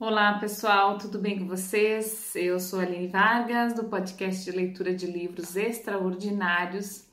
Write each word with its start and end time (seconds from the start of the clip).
Olá 0.00 0.38
pessoal, 0.38 0.96
tudo 0.96 1.18
bem 1.18 1.38
com 1.38 1.46
vocês? 1.46 2.34
Eu 2.34 2.58
sou 2.58 2.80
a 2.80 2.84
Aline 2.84 3.06
Vargas, 3.06 3.74
do 3.74 3.84
podcast 3.84 4.42
de 4.42 4.50
leitura 4.50 4.94
de 4.94 5.06
livros 5.06 5.56
extraordinários. 5.56 7.06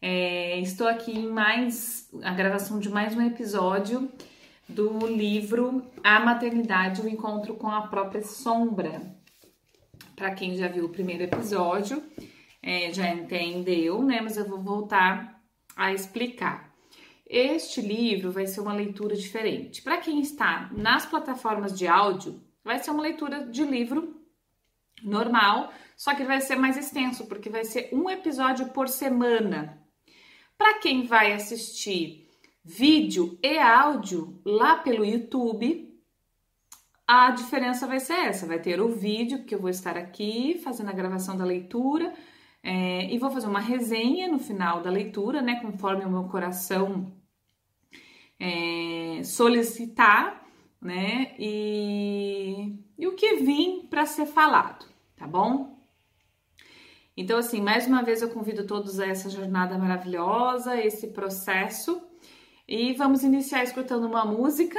É, 0.00 0.60
estou 0.60 0.86
aqui 0.86 1.10
em 1.10 1.26
mais 1.26 2.08
a 2.22 2.32
gravação 2.32 2.78
de 2.78 2.88
mais 2.88 3.16
um 3.16 3.20
episódio 3.20 4.08
do 4.68 5.08
livro 5.08 5.82
A 6.04 6.20
Maternidade, 6.20 7.00
o 7.00 7.08
Encontro 7.08 7.54
com 7.54 7.66
a 7.66 7.88
Própria 7.88 8.22
Sombra. 8.22 9.02
Para 10.14 10.32
quem 10.32 10.56
já 10.56 10.68
viu 10.68 10.84
o 10.84 10.90
primeiro 10.90 11.24
episódio, 11.24 12.00
é, 12.62 12.92
já 12.92 13.12
entendeu, 13.12 14.04
né? 14.04 14.20
Mas 14.20 14.36
eu 14.36 14.48
vou 14.48 14.62
voltar 14.62 15.42
a 15.74 15.92
explicar. 15.92 16.69
Este 17.32 17.80
livro 17.80 18.32
vai 18.32 18.44
ser 18.48 18.60
uma 18.60 18.72
leitura 18.72 19.14
diferente. 19.14 19.82
Para 19.82 19.98
quem 19.98 20.20
está 20.20 20.68
nas 20.72 21.06
plataformas 21.06 21.78
de 21.78 21.86
áudio, 21.86 22.42
vai 22.64 22.80
ser 22.80 22.90
uma 22.90 23.04
leitura 23.04 23.46
de 23.46 23.62
livro 23.64 24.20
normal, 25.00 25.72
só 25.96 26.12
que 26.12 26.24
vai 26.24 26.40
ser 26.40 26.56
mais 26.56 26.76
extenso, 26.76 27.28
porque 27.28 27.48
vai 27.48 27.64
ser 27.64 27.88
um 27.92 28.10
episódio 28.10 28.70
por 28.70 28.88
semana. 28.88 29.80
Para 30.58 30.80
quem 30.80 31.06
vai 31.06 31.32
assistir 31.32 32.28
vídeo 32.64 33.38
e 33.40 33.56
áudio 33.58 34.42
lá 34.44 34.78
pelo 34.78 35.04
YouTube, 35.04 35.88
a 37.06 37.30
diferença 37.30 37.86
vai 37.86 38.00
ser 38.00 38.14
essa: 38.14 38.44
vai 38.44 38.58
ter 38.58 38.80
o 38.80 38.88
vídeo, 38.88 39.44
que 39.44 39.54
eu 39.54 39.60
vou 39.60 39.70
estar 39.70 39.96
aqui 39.96 40.60
fazendo 40.64 40.90
a 40.90 40.94
gravação 40.94 41.36
da 41.36 41.44
leitura, 41.44 42.12
é, 42.60 43.04
e 43.04 43.16
vou 43.18 43.30
fazer 43.30 43.46
uma 43.46 43.60
resenha 43.60 44.26
no 44.26 44.40
final 44.40 44.82
da 44.82 44.90
leitura, 44.90 45.40
né? 45.40 45.60
Conforme 45.60 46.04
o 46.04 46.10
meu 46.10 46.24
coração 46.24 47.19
é, 48.40 49.22
solicitar, 49.22 50.42
né? 50.80 51.34
E, 51.38 52.74
e 52.98 53.06
o 53.06 53.14
que 53.14 53.36
vim 53.36 53.86
para 53.88 54.06
ser 54.06 54.24
falado, 54.24 54.86
tá 55.14 55.26
bom? 55.26 55.78
Então, 57.14 57.38
assim, 57.38 57.60
mais 57.60 57.86
uma 57.86 58.02
vez 58.02 58.22
eu 58.22 58.30
convido 58.30 58.66
todos 58.66 58.98
a 58.98 59.06
essa 59.06 59.28
jornada 59.28 59.76
maravilhosa, 59.76 60.80
esse 60.80 61.08
processo, 61.08 62.00
e 62.66 62.94
vamos 62.94 63.22
iniciar 63.22 63.62
escutando 63.62 64.06
uma 64.06 64.24
música, 64.24 64.78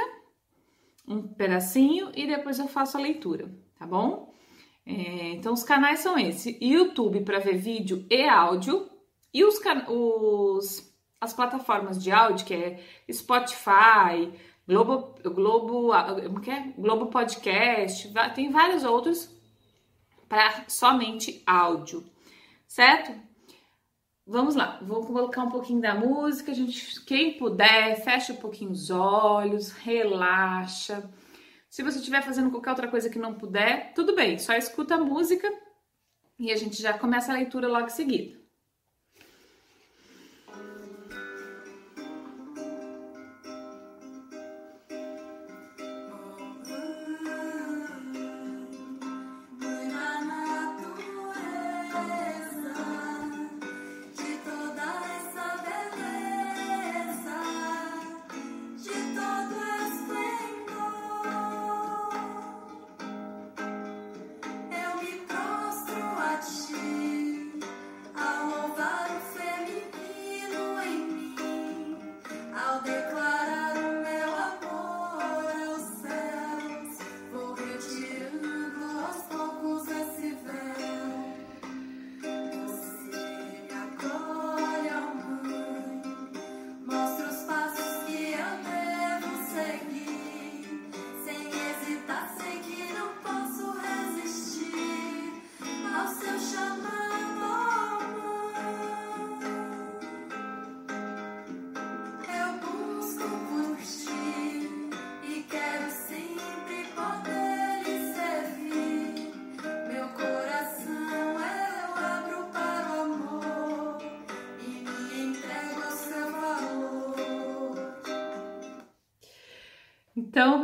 um 1.06 1.22
pedacinho, 1.22 2.10
e 2.16 2.26
depois 2.26 2.58
eu 2.58 2.66
faço 2.66 2.96
a 2.96 3.00
leitura, 3.00 3.54
tá 3.78 3.86
bom? 3.86 4.34
É, 4.84 5.30
então, 5.34 5.52
os 5.52 5.62
canais 5.62 6.00
são 6.00 6.18
esses: 6.18 6.58
YouTube 6.60 7.20
para 7.20 7.38
ver 7.38 7.56
vídeo 7.58 8.04
e 8.10 8.24
áudio, 8.24 8.90
e 9.32 9.44
os, 9.44 9.60
os 9.88 10.91
as 11.22 11.32
plataformas 11.32 12.02
de 12.02 12.10
áudio, 12.10 12.44
que 12.44 12.52
é 12.52 12.82
Spotify, 13.10 14.36
Globo, 14.66 15.14
Globo, 15.22 16.40
que 16.40 16.50
é? 16.50 16.72
Globo 16.76 17.06
Podcast, 17.06 18.12
tem 18.34 18.50
vários 18.50 18.82
outros 18.82 19.30
para 20.28 20.64
somente 20.68 21.40
áudio, 21.46 22.04
certo? 22.66 23.12
Vamos 24.26 24.56
lá, 24.56 24.80
vou 24.82 25.06
colocar 25.06 25.44
um 25.44 25.48
pouquinho 25.48 25.80
da 25.80 25.94
música, 25.94 26.52
gente, 26.52 27.00
quem 27.04 27.38
puder, 27.38 28.02
fecha 28.02 28.32
um 28.32 28.36
pouquinho 28.36 28.72
os 28.72 28.90
olhos, 28.90 29.70
relaxa. 29.70 31.08
Se 31.70 31.84
você 31.84 31.98
estiver 31.98 32.22
fazendo 32.22 32.50
qualquer 32.50 32.70
outra 32.70 32.88
coisa 32.88 33.08
que 33.08 33.18
não 33.18 33.34
puder, 33.34 33.94
tudo 33.94 34.12
bem, 34.16 34.40
só 34.40 34.54
escuta 34.54 34.96
a 34.96 34.98
música 34.98 35.48
e 36.36 36.50
a 36.50 36.56
gente 36.56 36.82
já 36.82 36.98
começa 36.98 37.30
a 37.30 37.36
leitura 37.36 37.68
logo 37.68 37.86
em 37.86 37.90
seguida. 37.90 38.41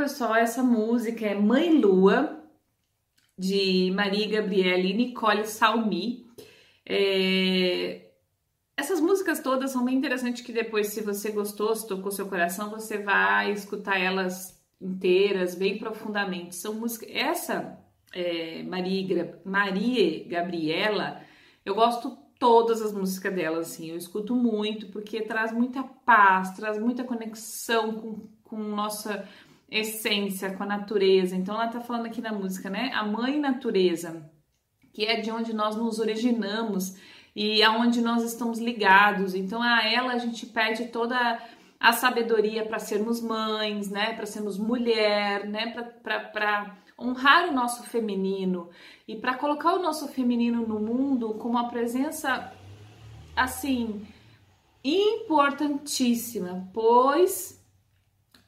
Pessoal, 0.09 0.37
essa 0.37 0.63
música 0.63 1.27
é 1.27 1.35
Mãe 1.35 1.79
Lua, 1.79 2.43
de 3.37 3.93
Maria 3.95 4.27
Gabriele 4.27 4.89
e 4.89 4.95
Nicole 4.95 5.47
Salmi. 5.47 6.27
É... 6.87 8.07
Essas 8.75 9.03
músicas 9.03 9.41
todas 9.41 9.71
são 9.71 9.85
bem 9.85 9.95
interessantes 9.95 10.41
que 10.41 10.51
depois, 10.51 10.87
se 10.87 11.03
você 11.03 11.31
gostou, 11.31 11.77
se 11.77 11.87
tocou 11.87 12.11
seu 12.11 12.27
coração, 12.27 12.71
você 12.71 12.97
vai 12.97 13.53
escutar 13.53 14.01
elas 14.01 14.59
inteiras, 14.81 15.55
bem 15.55 15.77
profundamente. 15.79 16.57
São 16.57 16.73
músicas... 16.73 17.11
Essa, 17.13 17.79
é, 18.15 18.63
Maria, 18.63 19.39
Maria 19.45 20.27
Gabriela, 20.27 21.21
eu 21.67 21.75
gosto 21.75 22.17
todas 22.39 22.81
as 22.81 22.95
músicas 22.95 23.35
dela, 23.35 23.59
assim, 23.59 23.91
eu 23.91 23.97
escuto 23.99 24.35
muito, 24.35 24.87
porque 24.87 25.21
traz 25.21 25.53
muita 25.53 25.83
paz, 25.83 26.53
traz 26.53 26.79
muita 26.79 27.05
conexão 27.05 27.93
com, 27.93 28.29
com 28.43 28.57
nossa 28.57 29.29
essência, 29.71 30.55
com 30.55 30.63
a 30.63 30.67
natureza. 30.67 31.37
Então 31.37 31.55
ela 31.55 31.69
tá 31.69 31.81
falando 31.81 32.07
aqui 32.07 32.21
na 32.21 32.33
música, 32.33 32.71
né? 32.71 32.91
A 32.95 33.05
mãe 33.05 33.39
natureza, 33.39 34.29
que 34.93 35.05
é 35.05 35.21
de 35.21 35.31
onde 35.31 35.53
nós 35.53 35.77
nos 35.77 35.99
originamos 35.99 36.97
e 37.37 37.63
aonde 37.63 38.01
nós 38.01 38.23
estamos 38.23 38.59
ligados. 38.59 39.35
Então 39.35 39.63
a 39.63 39.87
ela 39.87 40.13
a 40.13 40.19
gente 40.19 40.47
pede 40.47 40.87
toda 40.87 41.41
a 41.79 41.93
sabedoria 41.93 42.65
para 42.65 42.79
sermos 42.79 43.21
mães, 43.21 43.91
né? 43.91 44.15
Para 44.15 44.27
sermos 44.27 44.59
mulher, 44.59 45.47
né? 45.47 45.73
Para 46.03 46.77
honrar 46.99 47.49
o 47.49 47.53
nosso 47.53 47.85
feminino 47.85 48.71
e 49.07 49.15
para 49.15 49.35
colocar 49.35 49.75
o 49.75 49.83
nosso 49.83 50.09
feminino 50.09 50.67
no 50.67 50.81
mundo 50.81 51.35
com 51.35 51.49
uma 51.49 51.69
presença 51.69 52.53
assim 53.37 54.05
importantíssima, 54.83 56.69
pois 56.73 57.58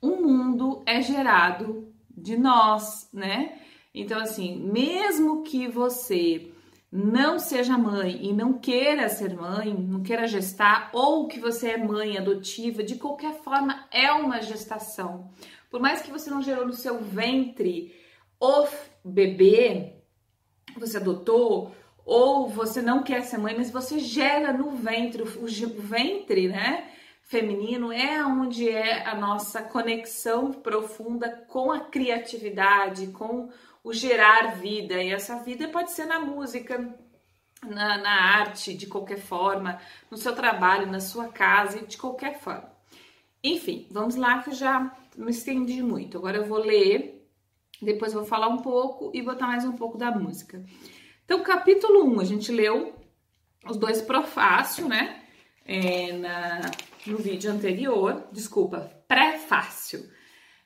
o 0.00 0.16
mundo 0.16 0.82
é 0.86 1.00
gerado 1.00 1.92
de 2.10 2.36
nós, 2.36 3.08
né? 3.12 3.58
Então, 3.94 4.20
assim, 4.20 4.56
mesmo 4.56 5.42
que 5.42 5.66
você 5.66 6.52
não 6.92 7.38
seja 7.38 7.78
mãe 7.78 8.18
e 8.24 8.32
não 8.32 8.54
queira 8.54 9.08
ser 9.08 9.34
mãe, 9.34 9.72
não 9.72 10.02
queira 10.02 10.26
gestar, 10.26 10.90
ou 10.92 11.28
que 11.28 11.38
você 11.38 11.70
é 11.70 11.76
mãe 11.76 12.18
adotiva, 12.18 12.82
de 12.82 12.96
qualquer 12.96 13.34
forma 13.42 13.86
é 13.92 14.10
uma 14.12 14.40
gestação. 14.40 15.30
Por 15.70 15.80
mais 15.80 16.02
que 16.02 16.10
você 16.10 16.30
não 16.30 16.42
gerou 16.42 16.66
no 16.66 16.72
seu 16.72 16.98
ventre 17.00 17.94
o 18.40 18.66
bebê, 19.04 19.94
você 20.76 20.96
adotou, 20.96 21.74
ou 22.04 22.48
você 22.48 22.82
não 22.82 23.02
quer 23.02 23.22
ser 23.22 23.38
mãe, 23.38 23.54
mas 23.56 23.70
você 23.70 24.00
gera 24.00 24.52
no 24.52 24.70
ventre, 24.72 25.22
o 25.22 25.46
ventre, 25.80 26.48
né? 26.48 26.90
Feminino 27.30 27.92
é 27.92 28.26
onde 28.26 28.68
é 28.68 29.06
a 29.06 29.14
nossa 29.14 29.62
conexão 29.62 30.52
profunda 30.52 31.30
com 31.46 31.70
a 31.70 31.78
criatividade, 31.78 33.06
com 33.06 33.48
o 33.84 33.92
gerar 33.92 34.56
vida. 34.56 35.00
E 35.00 35.12
essa 35.12 35.36
vida 35.36 35.68
pode 35.68 35.92
ser 35.92 36.06
na 36.06 36.18
música, 36.18 36.92
na, 37.64 37.98
na 37.98 38.10
arte, 38.10 38.74
de 38.74 38.88
qualquer 38.88 39.20
forma, 39.20 39.80
no 40.10 40.16
seu 40.16 40.34
trabalho, 40.34 40.90
na 40.90 40.98
sua 40.98 41.28
casa, 41.28 41.86
de 41.86 41.96
qualquer 41.96 42.40
forma. 42.40 42.68
Enfim, 43.44 43.86
vamos 43.92 44.16
lá 44.16 44.42
que 44.42 44.50
eu 44.50 44.54
já 44.54 44.92
me 45.16 45.30
estendi 45.30 45.80
muito. 45.84 46.18
Agora 46.18 46.36
eu 46.36 46.46
vou 46.46 46.58
ler 46.58 47.24
Depois 47.80 48.12
vou 48.12 48.24
falar 48.24 48.48
um 48.48 48.58
pouco 48.58 49.12
e 49.14 49.22
botar 49.22 49.46
mais 49.46 49.64
um 49.64 49.76
pouco 49.76 49.96
da 49.96 50.10
música. 50.10 50.64
Então, 51.24 51.44
capítulo 51.44 52.04
1, 52.12 52.20
a 52.20 52.24
gente 52.24 52.50
leu 52.50 52.92
os 53.64 53.76
dois 53.76 54.02
prefácio, 54.02 54.88
né? 54.88 55.22
É, 55.64 56.12
na, 56.12 56.60
no 57.06 57.18
vídeo 57.18 57.50
anterior, 57.50 58.28
desculpa, 58.32 58.90
prefácio. 59.06 60.10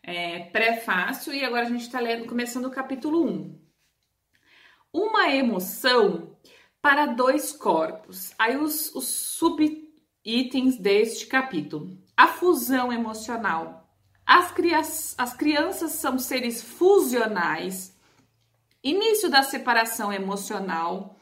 É, 0.03 0.41
prefácio, 0.51 1.33
e 1.33 1.45
agora 1.45 1.63
a 1.63 1.69
gente 1.69 1.83
está 1.83 1.99
lendo, 1.99 2.27
começando 2.27 2.67
o 2.67 2.71
capítulo 2.71 3.25
1. 3.25 3.59
Uma 4.93 5.31
emoção 5.31 6.37
para 6.81 7.07
dois 7.07 7.53
corpos. 7.53 8.33
Aí 8.39 8.57
os, 8.57 8.95
os 8.95 9.07
sub-itens 9.07 10.77
deste 10.77 11.27
capítulo. 11.27 11.99
A 12.17 12.29
fusão 12.29 12.93
emocional. 12.93 13.89
As, 14.27 15.15
as 15.19 15.35
crianças 15.35 15.93
são 15.93 16.19
seres 16.19 16.63
fusionais. 16.63 17.99
Início 18.83 19.31
da 19.31 19.43
separação 19.43 20.13
emocional. 20.13 21.19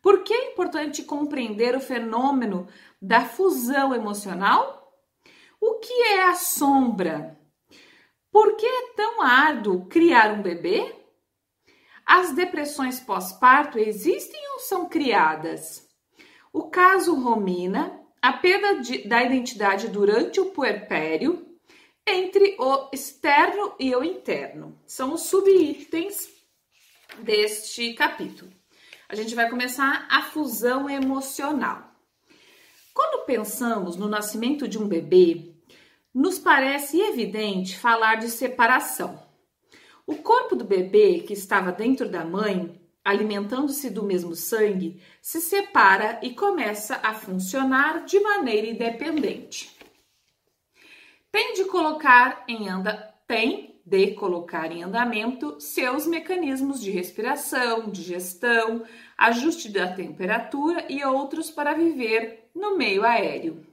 Por 0.00 0.24
que 0.24 0.32
é 0.32 0.52
importante 0.52 1.02
compreender 1.02 1.76
o 1.76 1.80
fenômeno 1.80 2.66
da 3.02 3.24
fusão 3.24 3.92
emocional? 3.92 4.96
O 5.60 5.80
que 5.80 5.92
é 6.04 6.22
a 6.22 6.34
sombra? 6.34 7.36
Por 8.30 8.56
que 8.56 8.64
é 8.64 8.94
tão 8.94 9.20
árduo 9.20 9.86
criar 9.86 10.32
um 10.32 10.42
bebê? 10.42 10.94
As 12.06 12.32
depressões 12.32 13.00
pós-parto 13.00 13.78
existem 13.78 14.40
ou 14.52 14.60
são 14.60 14.88
criadas? 14.88 15.88
O 16.52 16.70
caso 16.70 17.14
Romina, 17.14 18.00
a 18.20 18.32
perda 18.32 18.80
de, 18.80 19.08
da 19.08 19.22
identidade 19.22 19.88
durante 19.88 20.40
o 20.40 20.50
puerpério, 20.50 21.48
entre 22.06 22.56
o 22.58 22.88
externo 22.92 23.74
e 23.78 23.94
o 23.94 24.04
interno. 24.04 24.80
São 24.86 25.14
os 25.14 25.22
subitens 25.22 26.28
deste 27.18 27.94
capítulo. 27.94 28.52
A 29.08 29.14
gente 29.14 29.34
vai 29.34 29.48
começar 29.50 30.06
a 30.10 30.22
fusão 30.22 30.88
emocional. 30.88 31.91
Quando 32.94 33.24
pensamos 33.24 33.96
no 33.96 34.08
nascimento 34.08 34.68
de 34.68 34.78
um 34.78 34.86
bebê, 34.86 35.54
nos 36.14 36.38
parece 36.38 37.00
evidente 37.00 37.78
falar 37.78 38.16
de 38.16 38.28
separação. 38.28 39.22
O 40.06 40.16
corpo 40.16 40.54
do 40.54 40.64
bebê 40.64 41.20
que 41.20 41.32
estava 41.32 41.72
dentro 41.72 42.08
da 42.08 42.24
mãe, 42.24 42.80
alimentando-se 43.04 43.88
do 43.88 44.02
mesmo 44.02 44.34
sangue, 44.34 45.00
se 45.20 45.40
separa 45.40 46.20
e 46.22 46.34
começa 46.34 47.00
a 47.02 47.14
funcionar 47.14 48.04
de 48.04 48.20
maneira 48.20 48.66
independente. 48.66 49.76
Tem 51.30 51.54
de 51.54 51.64
colocar 51.64 52.44
em 52.46 52.68
anda 52.68 53.10
tem 53.26 53.80
de 53.84 54.12
colocar 54.12 54.70
em 54.70 54.82
andamento 54.82 55.58
seus 55.58 56.06
mecanismos 56.06 56.80
de 56.80 56.90
respiração, 56.90 57.90
digestão, 57.90 58.84
ajuste 59.16 59.70
da 59.70 59.92
temperatura 59.92 60.86
e 60.88 61.02
outros 61.04 61.50
para 61.50 61.72
viver 61.72 62.41
no 62.54 62.76
meio 62.76 63.04
aéreo. 63.04 63.66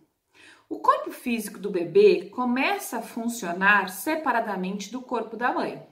O 0.68 0.80
corpo 0.80 1.12
físico 1.12 1.58
do 1.60 1.70
bebê 1.70 2.30
começa 2.30 2.98
a 2.98 3.02
funcionar 3.02 3.90
separadamente 3.90 4.92
do 4.92 5.02
corpo 5.02 5.36
da 5.36 5.52
mãe. 5.52 5.88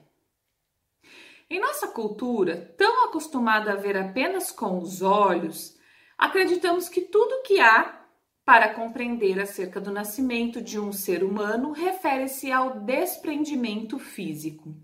Em 1.50 1.58
nossa 1.60 1.88
cultura, 1.88 2.74
tão 2.76 3.06
acostumada 3.06 3.72
a 3.72 3.76
ver 3.76 3.96
apenas 3.96 4.50
com 4.50 4.78
os 4.78 5.02
olhos, 5.02 5.78
acreditamos 6.16 6.88
que 6.88 7.00
tudo 7.00 7.42
que 7.42 7.58
há 7.58 8.04
para 8.44 8.72
compreender 8.72 9.40
acerca 9.40 9.80
do 9.80 9.90
nascimento 9.90 10.62
de 10.62 10.78
um 10.78 10.92
ser 10.92 11.24
humano 11.24 11.72
refere-se 11.72 12.52
ao 12.52 12.80
desprendimento 12.80 13.98
físico. 13.98 14.74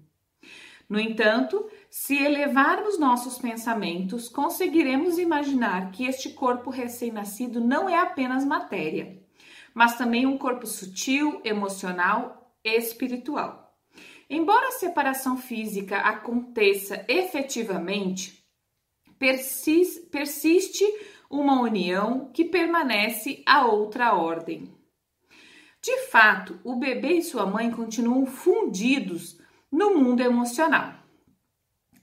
No 0.89 1.01
entanto, 1.01 1.69
se 1.89 2.17
elevarmos 2.17 2.99
nossos 2.99 3.39
pensamentos, 3.39 4.29
conseguiremos 4.29 5.19
imaginar 5.19 5.91
que 5.91 6.05
este 6.05 6.31
corpo 6.31 6.71
recém-nascido 6.71 7.61
não 7.61 7.89
é 7.89 7.99
apenas 7.99 8.45
matéria, 8.45 9.23
mas 9.73 9.97
também 9.97 10.27
um 10.27 10.37
corpo 10.37 10.67
sutil, 10.67 11.41
emocional 11.45 12.55
e 12.63 12.77
espiritual. 12.77 13.75
Embora 14.29 14.69
a 14.69 14.73
separação 14.73 15.37
física 15.37 15.99
aconteça 15.99 17.05
efetivamente, 17.09 18.45
persiste 20.11 20.85
uma 21.31 21.61
união 21.61 22.31
que 22.33 22.45
permanece 22.45 23.43
a 23.47 23.67
outra 23.67 24.15
ordem. 24.15 24.73
De 25.83 26.07
fato, 26.07 26.59
o 26.65 26.77
bebê 26.77 27.15
e 27.15 27.23
sua 27.23 27.45
mãe 27.45 27.71
continuam 27.71 28.25
fundidos 28.25 29.39
no 29.75 29.97
mundo 29.97 30.23
emocional. 30.23 30.95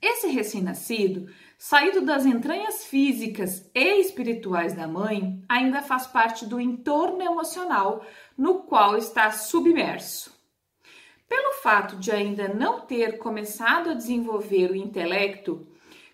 Esse 0.01 0.27
recém-nascido, 0.27 1.31
saído 1.57 2.01
das 2.01 2.25
entranhas 2.25 2.83
físicas 2.83 3.71
e 3.73 4.01
espirituais 4.01 4.73
da 4.73 4.89
mãe, 4.89 5.41
ainda 5.47 5.81
faz 5.81 6.05
parte 6.05 6.45
do 6.45 6.59
entorno 6.59 7.21
emocional 7.21 8.05
no 8.37 8.63
qual 8.63 8.97
está 8.97 9.31
submerso. 9.31 10.37
Pelo 11.29 11.53
fato 11.61 11.95
de 11.95 12.11
ainda 12.11 12.53
não 12.53 12.81
ter 12.81 13.17
começado 13.19 13.91
a 13.91 13.93
desenvolver 13.93 14.71
o 14.71 14.75
intelecto, 14.75 15.65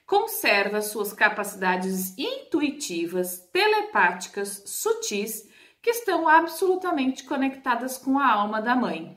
conserva 0.06 0.80
suas 0.80 1.12
capacidades 1.12 2.16
intuitivas, 2.20 3.40
telepáticas, 3.52 4.62
sutis, 4.68 5.50
que 5.82 5.90
estão 5.90 6.30
absolutamente 6.30 7.24
conectadas 7.24 7.98
com 7.98 8.20
a 8.20 8.32
alma 8.32 8.62
da 8.62 8.76
mãe. 8.76 9.17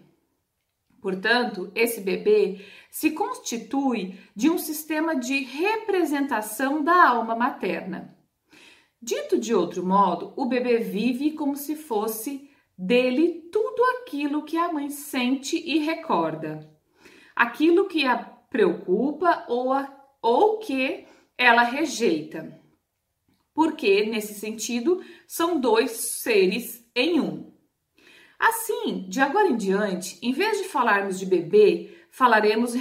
Portanto, 1.01 1.71
esse 1.75 2.01
bebê 2.01 2.61
se 2.91 3.13
constitui 3.13 4.19
de 4.35 4.51
um 4.51 4.59
sistema 4.59 5.17
de 5.17 5.41
representação 5.41 6.83
da 6.85 7.09
alma 7.09 7.35
materna. 7.35 8.17
Dito 9.01 9.39
de 9.39 9.55
outro 9.55 9.85
modo, 9.85 10.35
o 10.37 10.45
bebê 10.45 10.79
vive 10.79 11.33
como 11.33 11.57
se 11.57 11.75
fosse 11.75 12.51
dele 12.77 13.49
tudo 13.51 13.83
aquilo 13.97 14.45
que 14.45 14.59
a 14.59 14.73
mãe 14.73 14.91
sente 14.91 15.57
e 15.57 15.79
recorda, 15.79 16.71
aquilo 17.35 17.89
que 17.89 18.07
a 18.07 18.17
preocupa 18.19 19.45
ou, 19.49 19.73
a, 19.73 19.91
ou 20.21 20.59
que 20.59 21.07
ela 21.39 21.63
rejeita. 21.63 22.61
Porque, 23.55 24.05
nesse 24.05 24.35
sentido, 24.35 25.03
são 25.27 25.59
dois 25.61 25.93
seres 25.93 26.87
em 26.95 27.21
um. 27.21 27.50
Assim, 28.41 29.05
de 29.07 29.21
agora 29.21 29.49
em 29.49 29.57
diante, 29.57 30.19
em 30.23 30.33
vez 30.33 30.63
de 30.63 30.65
falarmos 30.65 31.19
de 31.19 31.27
bebê, 31.27 31.95
falaremos 32.11 32.75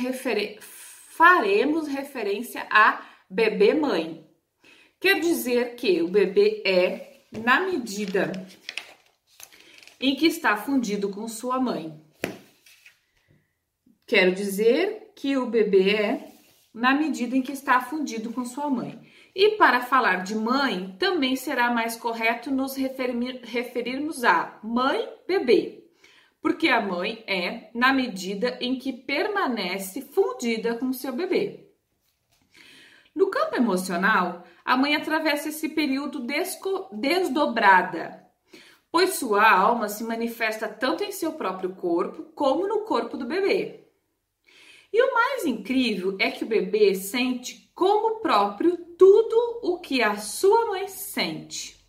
faremos 1.09 1.87
referência 1.87 2.65
a 2.71 3.05
bebê-mãe. 3.29 4.25
Quer 5.01 5.19
dizer 5.19 5.75
que 5.75 6.01
o 6.01 6.07
bebê 6.07 6.63
é, 6.65 7.23
na 7.31 7.59
medida 7.59 8.31
em 9.99 10.15
que 10.15 10.27
está 10.27 10.55
fundido 10.55 11.09
com 11.09 11.27
sua 11.27 11.59
mãe. 11.59 11.93
Quero 14.07 14.33
dizer 14.33 15.11
que 15.15 15.37
o 15.37 15.45
bebê 15.45 15.95
é 15.95 16.31
na 16.73 16.93
medida 16.93 17.35
em 17.35 17.41
que 17.41 17.51
está 17.51 17.81
fundido 17.81 18.31
com 18.31 18.45
sua 18.45 18.69
mãe. 18.69 18.98
E 19.35 19.51
para 19.51 19.81
falar 19.81 20.23
de 20.23 20.35
mãe, 20.35 20.95
também 20.97 21.35
será 21.35 21.71
mais 21.71 21.95
correto 21.95 22.49
nos 22.49 22.75
referir, 22.75 23.41
referirmos 23.43 24.23
a 24.23 24.59
mãe-bebê, 24.63 25.83
porque 26.41 26.67
a 26.67 26.81
mãe 26.81 27.23
é 27.27 27.69
na 27.73 27.93
medida 27.93 28.57
em 28.59 28.77
que 28.77 28.91
permanece 28.91 30.01
fundida 30.01 30.75
com 30.75 30.91
seu 30.91 31.13
bebê. 31.13 31.67
No 33.15 33.29
campo 33.29 33.55
emocional, 33.55 34.43
a 34.63 34.77
mãe 34.77 34.95
atravessa 34.95 35.49
esse 35.49 35.69
período 35.69 36.25
desdobrada, 36.91 38.25
pois 38.91 39.15
sua 39.15 39.51
alma 39.51 39.89
se 39.89 40.03
manifesta 40.03 40.67
tanto 40.67 41.03
em 41.03 41.11
seu 41.11 41.33
próprio 41.33 41.75
corpo 41.75 42.23
como 42.33 42.67
no 42.67 42.81
corpo 42.85 43.17
do 43.17 43.25
bebê. 43.25 43.87
E 44.91 45.03
o 45.03 45.13
mais 45.13 45.45
incrível 45.45 46.17
é 46.19 46.31
que 46.31 46.43
o 46.43 46.47
bebê 46.47 46.95
sente 46.95 47.71
como 47.75 48.21
próprio 48.21 48.88
tudo 48.99 49.61
o 49.63 49.79
que 49.79 50.03
a 50.03 50.17
sua 50.17 50.65
mãe 50.65 50.89
sente. 50.89 51.79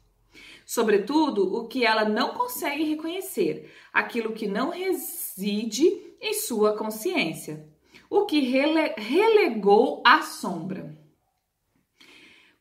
Sobretudo 0.64 1.56
o 1.56 1.66
que 1.66 1.84
ela 1.84 2.04
não 2.04 2.34
consegue 2.34 2.84
reconhecer, 2.84 3.68
aquilo 3.92 4.32
que 4.32 4.46
não 4.46 4.70
reside 4.70 5.90
em 6.20 6.34
sua 6.34 6.76
consciência, 6.76 7.68
o 8.08 8.26
que 8.26 8.38
rele 8.38 8.94
relegou 8.96 10.00
à 10.06 10.22
sombra. 10.22 10.96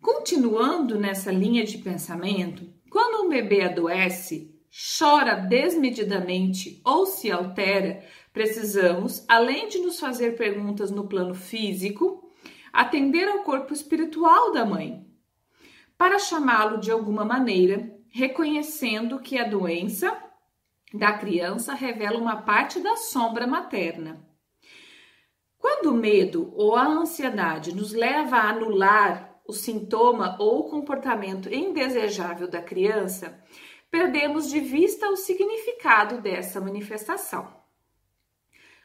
Continuando 0.01 0.97
nessa 0.97 1.31
linha 1.31 1.63
de 1.63 1.77
pensamento, 1.77 2.67
quando 2.89 3.27
um 3.27 3.29
bebê 3.29 3.61
adoece, 3.61 4.59
chora 4.97 5.35
desmedidamente 5.35 6.81
ou 6.83 7.05
se 7.05 7.29
altera, 7.29 8.03
precisamos, 8.33 9.23
além 9.27 9.67
de 9.67 9.77
nos 9.77 9.99
fazer 9.99 10.35
perguntas 10.35 10.89
no 10.89 11.07
plano 11.07 11.35
físico, 11.35 12.28
atender 12.71 13.27
ao 13.27 13.43
corpo 13.43 13.73
espiritual 13.73 14.51
da 14.51 14.65
mãe, 14.65 15.05
para 15.97 16.19
chamá-lo 16.19 16.77
de 16.77 16.91
alguma 16.91 17.25
maneira, 17.25 17.93
reconhecendo 18.09 19.19
que 19.19 19.37
a 19.37 19.47
doença 19.47 20.17
da 20.93 21.13
criança 21.13 21.73
revela 21.73 22.17
uma 22.17 22.41
parte 22.41 22.79
da 22.79 22.95
sombra 22.95 23.45
materna. 23.45 24.25
Quando 25.57 25.91
o 25.91 25.97
medo 25.97 26.51
ou 26.55 26.75
a 26.75 26.85
ansiedade 26.85 27.75
nos 27.75 27.93
leva 27.93 28.37
a 28.37 28.49
anular 28.49 29.41
o 29.45 29.53
sintoma 29.53 30.37
ou 30.39 30.59
o 30.59 30.69
comportamento 30.69 31.53
indesejável 31.53 32.47
da 32.47 32.61
criança, 32.61 33.43
perdemos 33.91 34.49
de 34.49 34.59
vista 34.59 35.09
o 35.09 35.17
significado 35.17 36.21
dessa 36.21 36.61
manifestação. 36.61 37.53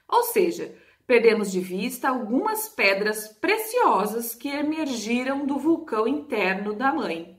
Ou 0.09 0.23
seja, 0.25 0.77
perdemos 1.07 1.51
de 1.53 1.61
vista 1.61 2.09
algumas 2.09 2.69
pedras 2.69 3.29
preciosas 3.29 4.35
que 4.35 4.49
emergiram 4.49 5.47
do 5.47 5.59
vulcão 5.59 6.09
interno 6.09 6.75
da 6.75 6.93
mãe, 6.93 7.39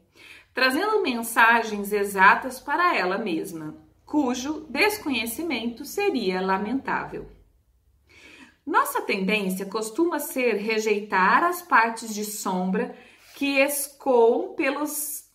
trazendo 0.53 1.01
mensagens 1.01 1.91
exatas 1.91 2.59
para 2.59 2.95
ela 2.95 3.17
mesma, 3.17 3.75
cujo 4.05 4.65
desconhecimento 4.69 5.83
seria 5.83 6.41
lamentável. 6.41 7.29
Nossa 8.65 9.01
tendência 9.01 9.65
costuma 9.65 10.19
ser 10.19 10.55
rejeitar 10.55 11.43
as 11.43 11.61
partes 11.61 12.13
de 12.13 12.25
sombra 12.25 12.97
que 13.35 13.59
escoam 13.59 14.55
pelos 14.55 15.25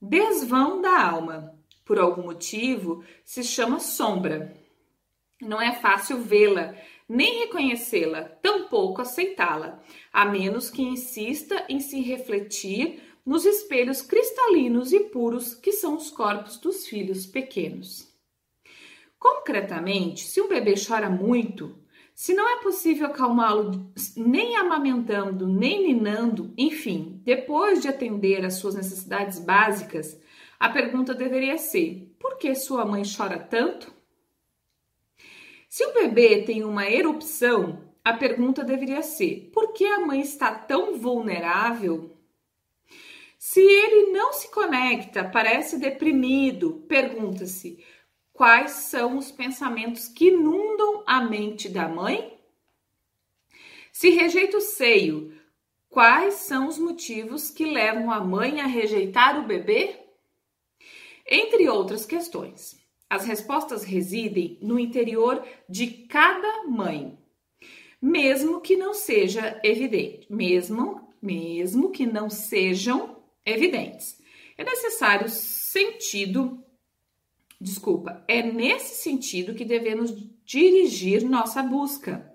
desvão 0.00 0.80
da 0.80 1.02
alma. 1.02 1.54
Por 1.84 1.98
algum 1.98 2.22
motivo, 2.22 3.04
se 3.24 3.42
chama 3.42 3.80
sombra. 3.80 4.56
Não 5.42 5.60
é 5.60 5.72
fácil 5.72 6.22
vê-la, 6.22 6.74
nem 7.10 7.40
reconhecê-la, 7.40 8.22
tampouco 8.22 9.02
aceitá-la, 9.02 9.82
a 10.12 10.24
menos 10.24 10.70
que 10.70 10.80
insista 10.80 11.64
em 11.68 11.80
se 11.80 12.00
refletir 12.00 13.02
nos 13.26 13.44
espelhos 13.44 14.00
cristalinos 14.00 14.92
e 14.92 15.00
puros 15.00 15.52
que 15.52 15.72
são 15.72 15.96
os 15.96 16.08
corpos 16.08 16.56
dos 16.58 16.86
filhos 16.86 17.26
pequenos. 17.26 18.08
Concretamente, 19.18 20.22
se 20.22 20.40
um 20.40 20.46
bebê 20.46 20.74
chora 20.76 21.10
muito, 21.10 21.76
se 22.14 22.32
não 22.32 22.48
é 22.48 22.62
possível 22.62 23.08
acalmá-lo 23.08 23.92
nem 24.16 24.56
amamentando, 24.56 25.48
nem 25.48 25.88
ninando, 25.88 26.54
enfim, 26.56 27.20
depois 27.24 27.82
de 27.82 27.88
atender 27.88 28.44
às 28.44 28.54
suas 28.54 28.76
necessidades 28.76 29.40
básicas, 29.40 30.16
a 30.60 30.68
pergunta 30.68 31.12
deveria 31.12 31.58
ser: 31.58 32.14
por 32.20 32.38
que 32.38 32.54
sua 32.54 32.84
mãe 32.84 33.02
chora 33.04 33.38
tanto? 33.38 33.99
Se 35.70 35.86
o 35.86 35.94
bebê 35.94 36.42
tem 36.42 36.64
uma 36.64 36.90
erupção, 36.90 37.94
a 38.04 38.12
pergunta 38.12 38.64
deveria 38.64 39.02
ser: 39.02 39.52
por 39.54 39.72
que 39.72 39.86
a 39.86 40.00
mãe 40.00 40.20
está 40.20 40.52
tão 40.52 40.98
vulnerável? 40.98 42.18
Se 43.38 43.60
ele 43.60 44.10
não 44.10 44.32
se 44.32 44.50
conecta, 44.50 45.22
parece 45.22 45.78
deprimido, 45.78 46.84
pergunta-se: 46.88 47.84
quais 48.32 48.72
são 48.72 49.16
os 49.16 49.30
pensamentos 49.30 50.08
que 50.08 50.26
inundam 50.26 51.04
a 51.06 51.22
mente 51.22 51.68
da 51.68 51.86
mãe? 51.86 52.36
Se 53.92 54.10
rejeita 54.10 54.56
o 54.56 54.60
seio, 54.60 55.40
quais 55.88 56.34
são 56.34 56.66
os 56.66 56.78
motivos 56.78 57.48
que 57.48 57.64
levam 57.64 58.10
a 58.10 58.18
mãe 58.18 58.60
a 58.60 58.66
rejeitar 58.66 59.38
o 59.38 59.46
bebê? 59.46 60.00
Entre 61.24 61.68
outras 61.68 62.04
questões. 62.04 62.79
As 63.10 63.26
respostas 63.26 63.82
residem 63.82 64.56
no 64.62 64.78
interior 64.78 65.44
de 65.68 65.88
cada 65.88 66.64
mãe, 66.68 67.18
mesmo 68.00 68.60
que 68.60 68.76
não 68.76 68.94
seja 68.94 69.60
evidente, 69.64 70.32
mesmo 70.32 71.10
mesmo 71.20 71.90
que 71.90 72.06
não 72.06 72.30
sejam 72.30 73.16
evidentes. 73.44 74.18
É 74.56 74.64
necessário 74.64 75.28
sentido, 75.28 76.62
desculpa, 77.60 78.24
é 78.26 78.42
nesse 78.42 79.02
sentido 79.02 79.54
que 79.54 79.64
devemos 79.64 80.14
dirigir 80.44 81.22
nossa 81.24 81.62
busca. 81.62 82.32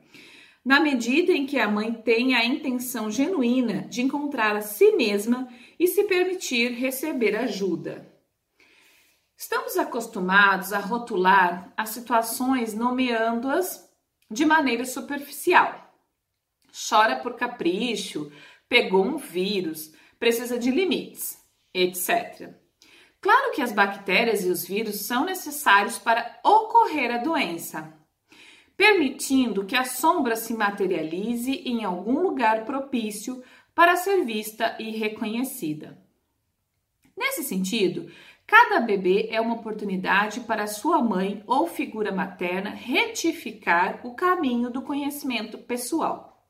Na 0.64 0.80
medida 0.80 1.32
em 1.32 1.46
que 1.46 1.60
a 1.60 1.70
mãe 1.70 1.94
tem 1.94 2.34
a 2.34 2.44
intenção 2.44 3.12
genuína 3.12 3.88
de 3.88 4.02
encontrar 4.02 4.56
a 4.56 4.62
si 4.62 4.92
mesma 4.94 5.48
e 5.80 5.88
se 5.88 6.04
permitir 6.06 6.72
receber 6.72 7.36
ajuda. 7.36 8.15
Estamos 9.38 9.78
acostumados 9.78 10.72
a 10.72 10.80
rotular 10.80 11.74
as 11.76 11.90
situações 11.90 12.74
nomeando-as 12.74 13.86
de 14.32 14.46
maneira 14.46 14.86
superficial. 14.86 15.94
Chora 16.90 17.18
por 17.18 17.36
capricho, 17.36 18.32
pegou 18.70 19.06
um 19.06 19.18
vírus, 19.18 19.94
precisa 20.18 20.58
de 20.58 20.72
limites, 20.72 21.38
etc. 21.74 22.54
Claro 23.20 23.52
que 23.52 23.62
as 23.62 23.74
bactérias 23.74 24.46
e 24.46 24.50
os 24.50 24.66
vírus 24.66 25.02
são 25.02 25.26
necessários 25.26 25.98
para 25.98 26.40
ocorrer 26.44 27.14
a 27.14 27.18
doença, 27.18 27.94
permitindo 28.78 29.66
que 29.66 29.76
a 29.76 29.84
sombra 29.84 30.38
se 30.38 30.54
materialize 30.54 31.52
em 31.66 31.84
algum 31.84 32.20
lugar 32.20 32.64
propício 32.66 33.44
para 33.74 33.98
ser 33.98 34.24
vista 34.24 34.78
e 34.80 34.92
reconhecida. 34.92 35.98
Nesse 37.18 37.44
sentido, 37.44 38.12
Cada 38.48 38.80
bebê 38.80 39.28
é 39.32 39.42
uma 39.42 39.56
oportunidade 39.56 40.42
para 40.42 40.68
sua 40.68 41.02
mãe 41.02 41.44
ou 41.48 41.66
figura 41.66 42.12
materna 42.12 42.70
retificar 42.70 44.02
o 44.06 44.14
caminho 44.14 44.70
do 44.70 44.84
conhecimento 44.84 45.58
pessoal. 45.58 46.48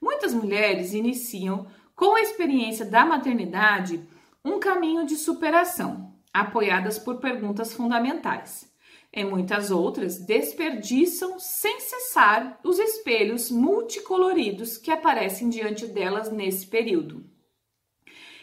Muitas 0.00 0.34
mulheres 0.34 0.92
iniciam, 0.92 1.66
com 1.96 2.14
a 2.14 2.20
experiência 2.20 2.84
da 2.84 3.06
maternidade, 3.06 4.06
um 4.44 4.58
caminho 4.58 5.06
de 5.06 5.16
superação, 5.16 6.14
apoiadas 6.34 6.98
por 6.98 7.16
perguntas 7.16 7.72
fundamentais. 7.72 8.70
Em 9.10 9.24
muitas 9.24 9.70
outras, 9.70 10.18
desperdiçam 10.18 11.38
sem 11.38 11.80
cessar 11.80 12.58
os 12.62 12.78
espelhos 12.78 13.50
multicoloridos 13.50 14.76
que 14.76 14.90
aparecem 14.90 15.48
diante 15.48 15.86
delas 15.86 16.30
nesse 16.30 16.66
período 16.66 17.31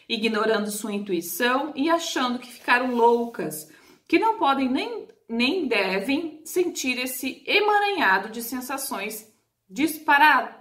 ignorando 0.10 0.72
sua 0.72 0.92
intuição 0.92 1.72
e 1.76 1.88
achando 1.88 2.40
que 2.40 2.52
ficaram 2.52 2.96
loucas, 2.96 3.72
que 4.08 4.18
não 4.18 4.40
podem 4.40 4.68
nem, 4.68 5.08
nem 5.30 5.68
devem 5.68 6.42
sentir 6.44 6.98
esse 6.98 7.44
emaranhado 7.46 8.30
de 8.30 8.42
sensações 8.42 9.32
dispara, 9.70 10.60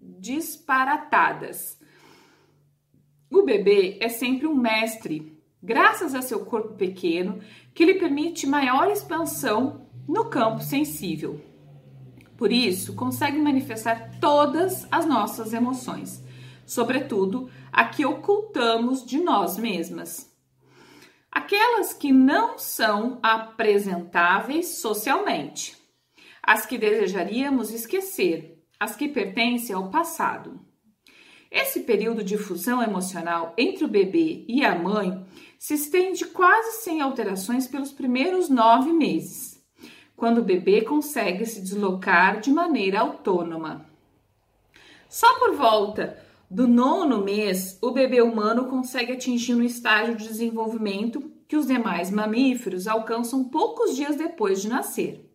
disparatadas. 0.00 1.76
O 3.28 3.42
bebê 3.42 3.98
é 4.00 4.08
sempre 4.08 4.46
um 4.46 4.54
mestre, 4.54 5.36
graças 5.60 6.14
a 6.14 6.22
seu 6.22 6.46
corpo 6.46 6.74
pequeno, 6.74 7.40
que 7.74 7.84
lhe 7.84 7.94
permite 7.94 8.46
maior 8.46 8.88
expansão 8.88 9.88
no 10.06 10.26
campo 10.26 10.62
sensível. 10.62 11.40
Por 12.36 12.52
isso, 12.52 12.94
consegue 12.94 13.38
manifestar 13.38 14.18
todas 14.20 14.86
as 14.90 15.06
nossas 15.06 15.52
emoções, 15.52 16.23
sobretudo 16.66 17.50
a 17.72 17.84
que 17.84 18.04
ocultamos 18.04 19.04
de 19.04 19.18
nós 19.18 19.56
mesmas. 19.56 20.32
Aquelas 21.30 21.92
que 21.92 22.12
não 22.12 22.58
são 22.58 23.18
apresentáveis 23.22 24.78
socialmente, 24.78 25.76
as 26.42 26.64
que 26.64 26.78
desejaríamos 26.78 27.72
esquecer, 27.72 28.62
as 28.78 28.94
que 28.94 29.08
pertencem 29.08 29.74
ao 29.74 29.90
passado. 29.90 30.60
Esse 31.50 31.80
período 31.80 32.24
de 32.24 32.36
fusão 32.36 32.82
emocional 32.82 33.54
entre 33.56 33.84
o 33.84 33.88
bebê 33.88 34.44
e 34.48 34.64
a 34.64 34.76
mãe 34.76 35.24
se 35.58 35.74
estende 35.74 36.24
quase 36.26 36.82
sem 36.82 37.00
alterações 37.00 37.66
pelos 37.66 37.92
primeiros 37.92 38.48
nove 38.48 38.92
meses, 38.92 39.64
quando 40.16 40.38
o 40.38 40.44
bebê 40.44 40.82
consegue 40.82 41.46
se 41.46 41.60
deslocar 41.60 42.40
de 42.40 42.50
maneira 42.50 43.00
autônoma. 43.00 43.88
Só 45.08 45.38
por 45.38 45.54
volta 45.54 46.18
do 46.50 46.68
nono 46.68 47.24
mês, 47.24 47.78
o 47.82 47.90
bebê 47.90 48.20
humano 48.20 48.66
consegue 48.66 49.12
atingir 49.12 49.54
um 49.54 49.62
estágio 49.62 50.14
de 50.14 50.28
desenvolvimento 50.28 51.32
que 51.48 51.56
os 51.56 51.66
demais 51.66 52.10
mamíferos 52.10 52.86
alcançam 52.86 53.44
poucos 53.44 53.96
dias 53.96 54.16
depois 54.16 54.60
de 54.60 54.68
nascer. 54.68 55.30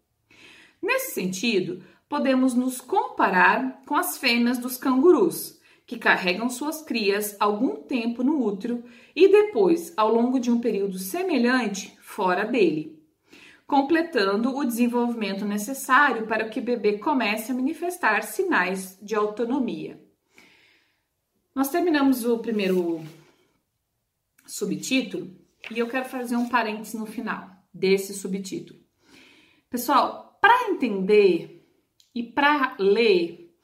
Nesse 0.82 1.14
sentido, 1.14 1.84
podemos 2.08 2.54
nos 2.54 2.80
comparar 2.80 3.82
com 3.86 3.96
as 3.96 4.18
fêmeas 4.18 4.58
dos 4.58 4.78
cangurus, 4.78 5.60
que 5.86 5.98
carregam 5.98 6.50
suas 6.50 6.82
crias 6.82 7.36
algum 7.40 7.78
tempo 7.78 8.24
no 8.24 8.46
útero 8.46 8.84
e 9.16 9.28
depois, 9.28 9.92
ao 9.98 10.14
longo 10.14 10.40
de 10.40 10.52
um 10.52 10.60
período 10.60 11.00
semelhante, 11.00 11.98
fora 12.02 12.46
dele, 12.46 13.02
completando 13.66 14.56
o 14.56 14.64
desenvolvimento 14.64 15.46
necessário 15.46 16.28
para 16.28 16.48
que 16.48 16.60
o 16.60 16.64
bebê 16.64 17.00
comece 17.00 17.52
a 17.52 17.56
manifestar 17.56 18.24
sinais 18.24 18.98
de 19.02 19.16
autonomia. 19.16 20.00
Nós 21.54 21.70
terminamos 21.70 22.26
o 22.26 22.38
primeiro 22.40 23.04
subtítulo 24.46 25.36
e 25.72 25.80
eu 25.80 25.88
quero 25.88 26.06
fazer 26.06 26.36
um 26.36 26.48
parênteses 26.48 26.94
no 26.94 27.06
final 27.06 27.50
desse 27.74 28.14
subtítulo. 28.14 28.80
Pessoal, 29.70 30.38
para 30.40 30.70
entender 30.70 31.68
e 32.14 32.24
para 32.24 32.76
ler, 32.80 33.56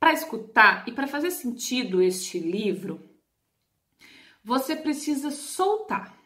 para 0.00 0.12
escutar 0.12 0.88
e 0.88 0.92
para 0.92 1.06
fazer 1.06 1.30
sentido 1.30 2.02
este 2.02 2.38
livro, 2.38 3.00
você 4.42 4.74
precisa 4.74 5.30
soltar. 5.30 6.18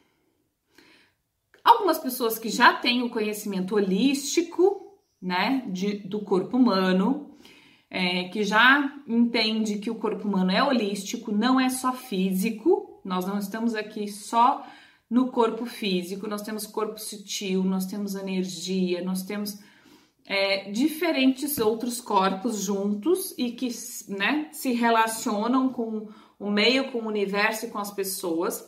Algumas 1.63 1.99
pessoas 1.99 2.39
que 2.39 2.49
já 2.49 2.75
têm 2.75 3.03
o 3.03 3.11
conhecimento 3.11 3.75
holístico, 3.75 4.99
né, 5.21 5.65
de, 5.71 5.99
do 5.99 6.21
corpo 6.21 6.57
humano, 6.57 7.28
é, 7.91 8.25
que 8.29 8.43
já 8.43 9.01
entende 9.07 9.79
que 9.79 9.91
o 9.91 9.95
corpo 9.95 10.29
humano 10.29 10.51
é 10.51 10.63
holístico, 10.63 11.33
não 11.33 11.59
é 11.59 11.69
só 11.69 11.93
físico, 11.93 13.01
nós 13.05 13.27
não 13.27 13.39
estamos 13.39 13.75
aqui 13.75 14.09
só 14.09 14.67
no 15.09 15.31
corpo 15.31 15.65
físico, 15.65 16.27
nós 16.27 16.43
temos 16.43 16.67
corpo 16.67 16.99
sutil, 16.99 17.65
nós 17.65 17.87
temos 17.87 18.15
energia, 18.15 19.03
nós 19.03 19.23
temos 19.23 19.59
é, 20.27 20.71
diferentes 20.71 21.57
outros 21.59 22.01
corpos 22.01 22.61
juntos 22.61 23.35
e 23.39 23.53
que 23.53 23.69
né, 24.09 24.51
se 24.53 24.73
relacionam 24.73 25.73
com 25.73 26.09
o 26.39 26.51
meio, 26.51 26.93
com 26.93 26.99
o 26.99 27.09
universo 27.09 27.65
e 27.65 27.71
com 27.71 27.79
as 27.79 27.91
pessoas. 27.91 28.63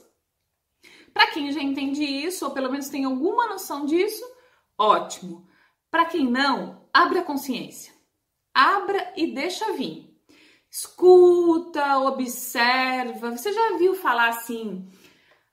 Para 1.13 1.31
quem 1.33 1.53
já 1.53 1.61
entende 1.61 2.03
isso, 2.03 2.47
ou 2.47 2.53
pelo 2.53 2.71
menos 2.71 2.89
tem 2.89 3.05
alguma 3.05 3.47
noção 3.47 3.85
disso, 3.85 4.25
ótimo. 4.79 5.47
Para 5.91 6.07
quem 6.07 6.31
não, 6.31 6.89
abra 6.95 7.21
a 7.21 7.25
consciência. 7.25 7.93
Abra 8.55 9.13
e 9.17 9.33
deixa 9.35 9.73
vir. 9.73 10.11
Escuta, 10.71 11.99
observa. 12.01 13.31
Você 13.31 13.53
já 13.53 13.77
viu 13.77 13.95
falar 13.95 14.29
assim? 14.29 14.89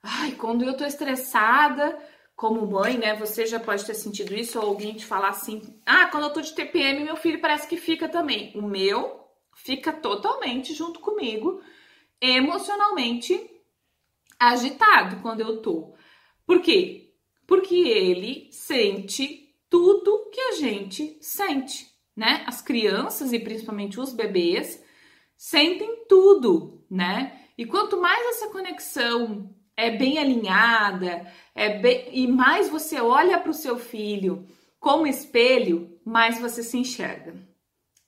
Ai, 0.02 0.32
quando 0.32 0.64
eu 0.64 0.76
tô 0.76 0.84
estressada, 0.84 1.98
como 2.36 2.64
mãe, 2.66 2.96
né? 2.96 3.16
Você 3.16 3.46
já 3.46 3.58
pode 3.58 3.84
ter 3.84 3.94
sentido 3.94 4.32
isso, 4.32 4.60
ou 4.60 4.66
alguém 4.66 4.94
te 4.94 5.04
falar 5.04 5.30
assim: 5.30 5.60
ah, 5.84 6.06
quando 6.06 6.24
eu 6.24 6.32
tô 6.32 6.40
de 6.40 6.54
TPM, 6.54 7.02
meu 7.02 7.16
filho 7.16 7.40
parece 7.40 7.66
que 7.66 7.76
fica 7.76 8.08
também. 8.08 8.52
O 8.54 8.62
meu 8.62 9.24
fica 9.56 9.92
totalmente 9.92 10.72
junto 10.72 11.00
comigo, 11.00 11.60
emocionalmente 12.20 13.58
agitado 14.38 15.20
quando 15.20 15.40
eu 15.40 15.60
tô. 15.60 15.94
Por 16.46 16.62
quê? 16.62 17.12
Porque 17.44 17.74
ele 17.74 18.48
sente 18.52 19.52
tudo 19.68 20.30
que 20.30 20.40
a 20.40 20.52
gente 20.52 21.18
sente, 21.20 21.88
né? 22.18 22.42
As 22.48 22.60
crianças 22.60 23.32
e 23.32 23.38
principalmente 23.38 24.00
os 24.00 24.12
bebês 24.12 24.82
sentem 25.36 26.04
tudo, 26.08 26.84
né? 26.90 27.44
E 27.56 27.64
quanto 27.64 28.00
mais 28.00 28.26
essa 28.30 28.48
conexão 28.48 29.54
é 29.76 29.96
bem 29.96 30.18
alinhada, 30.18 31.32
é 31.54 31.78
bem, 31.78 32.08
e 32.12 32.26
mais 32.26 32.68
você 32.68 33.00
olha 33.00 33.38
para 33.38 33.52
o 33.52 33.54
seu 33.54 33.78
filho 33.78 34.48
como 34.80 35.06
espelho, 35.06 35.96
mais 36.04 36.40
você 36.40 36.60
se 36.64 36.76
enxerga. 36.76 37.36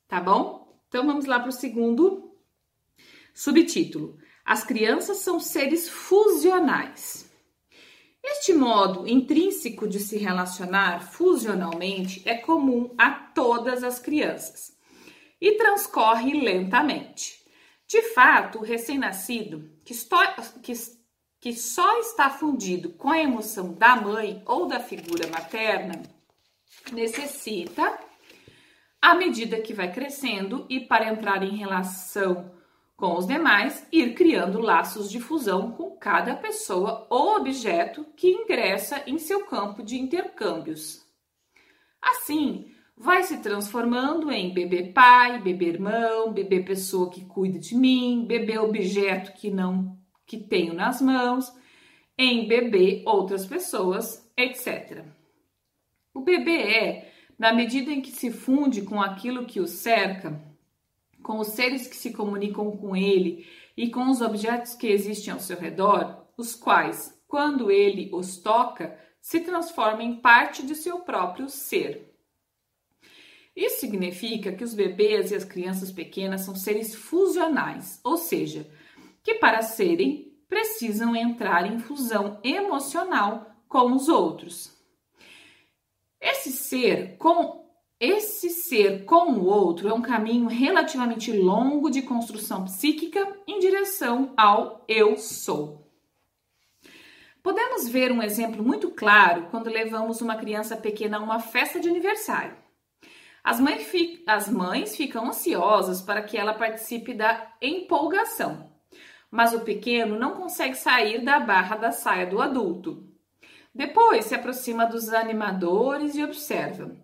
Tá 0.09 0.21
bom? 0.21 0.83
Então 0.89 1.07
vamos 1.07 1.27
lá 1.27 1.39
para 1.39 1.51
o 1.51 1.53
segundo 1.53 2.35
subtítulo. 3.33 4.19
As 4.45 4.65
crianças 4.65 5.19
são 5.19 5.39
seres 5.39 5.89
fusionais. 5.89 7.30
Este 8.23 8.53
modo 8.53 9.07
intrínseco 9.09 9.89
de 9.89 9.99
se 9.99 10.19
relacionar 10.19 11.01
fusionalmente 11.13 12.23
é 12.27 12.37
comum 12.37 12.95
a 12.99 13.11
todas 13.11 13.83
as 13.83 13.99
crianças 13.99 14.77
e 15.41 15.53
transcorre 15.53 16.41
lentamente. 16.41 17.41
De 17.87 18.03
fato, 18.03 18.59
o 18.59 18.63
recém-nascido 18.63 19.71
que, 19.85 19.95
que 20.63 20.75
que 21.41 21.55
só 21.55 21.99
está 22.01 22.29
fundido 22.29 22.91
com 22.91 23.09
a 23.09 23.19
emoção 23.19 23.73
da 23.73 23.97
mãe 23.97 24.43
ou 24.45 24.67
da 24.67 24.79
figura 24.79 25.27
materna, 25.29 26.03
necessita, 26.93 27.99
à 29.01 29.15
medida 29.15 29.61
que 29.61 29.73
vai 29.73 29.91
crescendo 29.91 30.67
e 30.69 30.81
para 30.81 31.09
entrar 31.09 31.43
em 31.43 31.57
relação 31.57 32.53
com 33.01 33.17
os 33.17 33.27
demais, 33.27 33.87
ir 33.91 34.15
criando 34.15 34.61
laços 34.61 35.11
de 35.11 35.19
fusão 35.19 35.73
com 35.73 35.93
cada 35.93 36.37
pessoa 36.37 37.07
ou 37.09 37.37
objeto 37.37 38.05
que 38.15 38.29
ingressa 38.29 39.03
em 39.07 39.19
seu 39.19 39.47
campo 39.47 39.83
de 39.83 39.99
intercâmbios. 39.99 41.03
Assim, 42.01 42.71
vai 42.95 43.23
se 43.23 43.39
transformando 43.39 44.31
em 44.31 44.53
bebê 44.53 44.93
pai, 44.93 45.41
bebê 45.41 45.69
irmão, 45.69 46.31
bebê 46.31 46.61
pessoa 46.61 47.11
que 47.11 47.25
cuida 47.25 47.59
de 47.59 47.75
mim, 47.75 48.27
bebê 48.27 48.59
objeto 48.59 49.33
que 49.33 49.51
não 49.51 49.99
que 50.27 50.37
tenho 50.37 50.75
nas 50.75 51.01
mãos, 51.01 51.53
em 52.17 52.47
bebê 52.47 53.03
outras 53.07 53.47
pessoas, 53.47 54.31
etc. 54.37 55.05
O 56.15 56.21
bebê 56.21 56.57
é, 56.57 57.13
na 57.39 57.53
medida 57.53 57.91
em 57.91 58.03
que 58.03 58.13
se 58.13 58.31
funde 58.31 58.83
com 58.83 59.01
aquilo 59.01 59.47
que 59.47 59.59
o 59.59 59.67
cerca, 59.67 60.50
com 61.23 61.39
os 61.39 61.49
seres 61.49 61.87
que 61.87 61.97
se 61.97 62.13
comunicam 62.13 62.77
com 62.77 62.97
ele 62.97 63.47
e 63.77 63.91
com 63.91 64.11
os 64.11 64.21
objetos 64.21 64.75
que 64.75 64.87
existem 64.87 65.33
ao 65.33 65.41
seu 65.41 65.59
redor, 65.59 66.27
os 66.37 66.55
quais, 66.55 67.19
quando 67.27 67.71
ele 67.71 68.11
os 68.13 68.39
toca, 68.39 68.99
se 69.21 69.41
transformam 69.41 70.03
em 70.03 70.17
parte 70.17 70.65
de 70.65 70.75
seu 70.75 71.01
próprio 71.01 71.49
ser. 71.49 72.11
Isso 73.55 73.81
significa 73.81 74.53
que 74.53 74.65
os 74.65 74.75
bebês 74.75 75.31
e 75.31 75.35
as 75.35 75.45
crianças 75.45 75.93
pequenas 75.93 76.43
são 76.43 76.55
seres 76.55 76.95
fusionais, 76.95 78.01
ou 78.03 78.17
seja, 78.17 78.67
que 79.23 79.35
para 79.35 79.63
serem 79.63 80.31
precisam 80.49 81.15
entrar 81.15 81.71
em 81.71 81.79
fusão 81.79 82.41
emocional 82.43 83.55
com 83.69 83.93
os 83.93 84.09
outros. 84.09 84.77
Esse 86.21 86.51
ser 86.51 87.17
com 87.17 87.60
esse 88.01 88.49
ser 88.51 89.05
com 89.05 89.33
o 89.33 89.45
outro 89.45 89.89
é 89.89 89.95
um 89.95 90.03
caminho 90.03 90.49
relativamente 90.49 91.31
longo 91.31 91.91
de 91.91 92.03
construção 92.03 92.65
psíquica 92.65 93.37
em 93.47 93.59
direção 93.59 94.33
ao 94.37 94.85
eu 94.89 95.17
sou. 95.17 95.87
Podemos 97.43 97.89
ver 97.89 98.11
um 98.11 98.23
exemplo 98.23 98.63
muito 98.63 98.91
claro 98.91 99.49
quando 99.51 99.69
levamos 99.69 100.21
uma 100.21 100.37
criança 100.37 100.77
pequena 100.77 101.19
a 101.19 101.23
uma 101.23 101.39
festa 101.39 101.79
de 101.79 101.89
aniversário. 101.89 102.57
As 103.45 103.61
mães, 103.61 103.87
as 104.27 104.49
mães 104.49 104.97
ficam 104.97 105.29
ansiosas 105.29 106.03
para 106.03 106.23
que 106.23 106.37
ela 106.37 106.55
participe 106.55 107.15
da 107.15 107.53
empolgação 107.63 108.71
mas 109.31 109.55
o 109.55 109.61
pequeno 109.61 110.19
não 110.19 110.35
consegue 110.35 110.75
sair 110.75 111.25
da 111.25 111.39
barra 111.39 111.77
da 111.77 111.93
saia 111.93 112.27
do 112.27 112.41
adulto. 112.43 113.07
Depois 113.73 114.25
se 114.25 114.35
aproxima 114.35 114.85
dos 114.85 115.11
animadores 115.11 116.17
e 116.17 116.25
observa. 116.25 116.97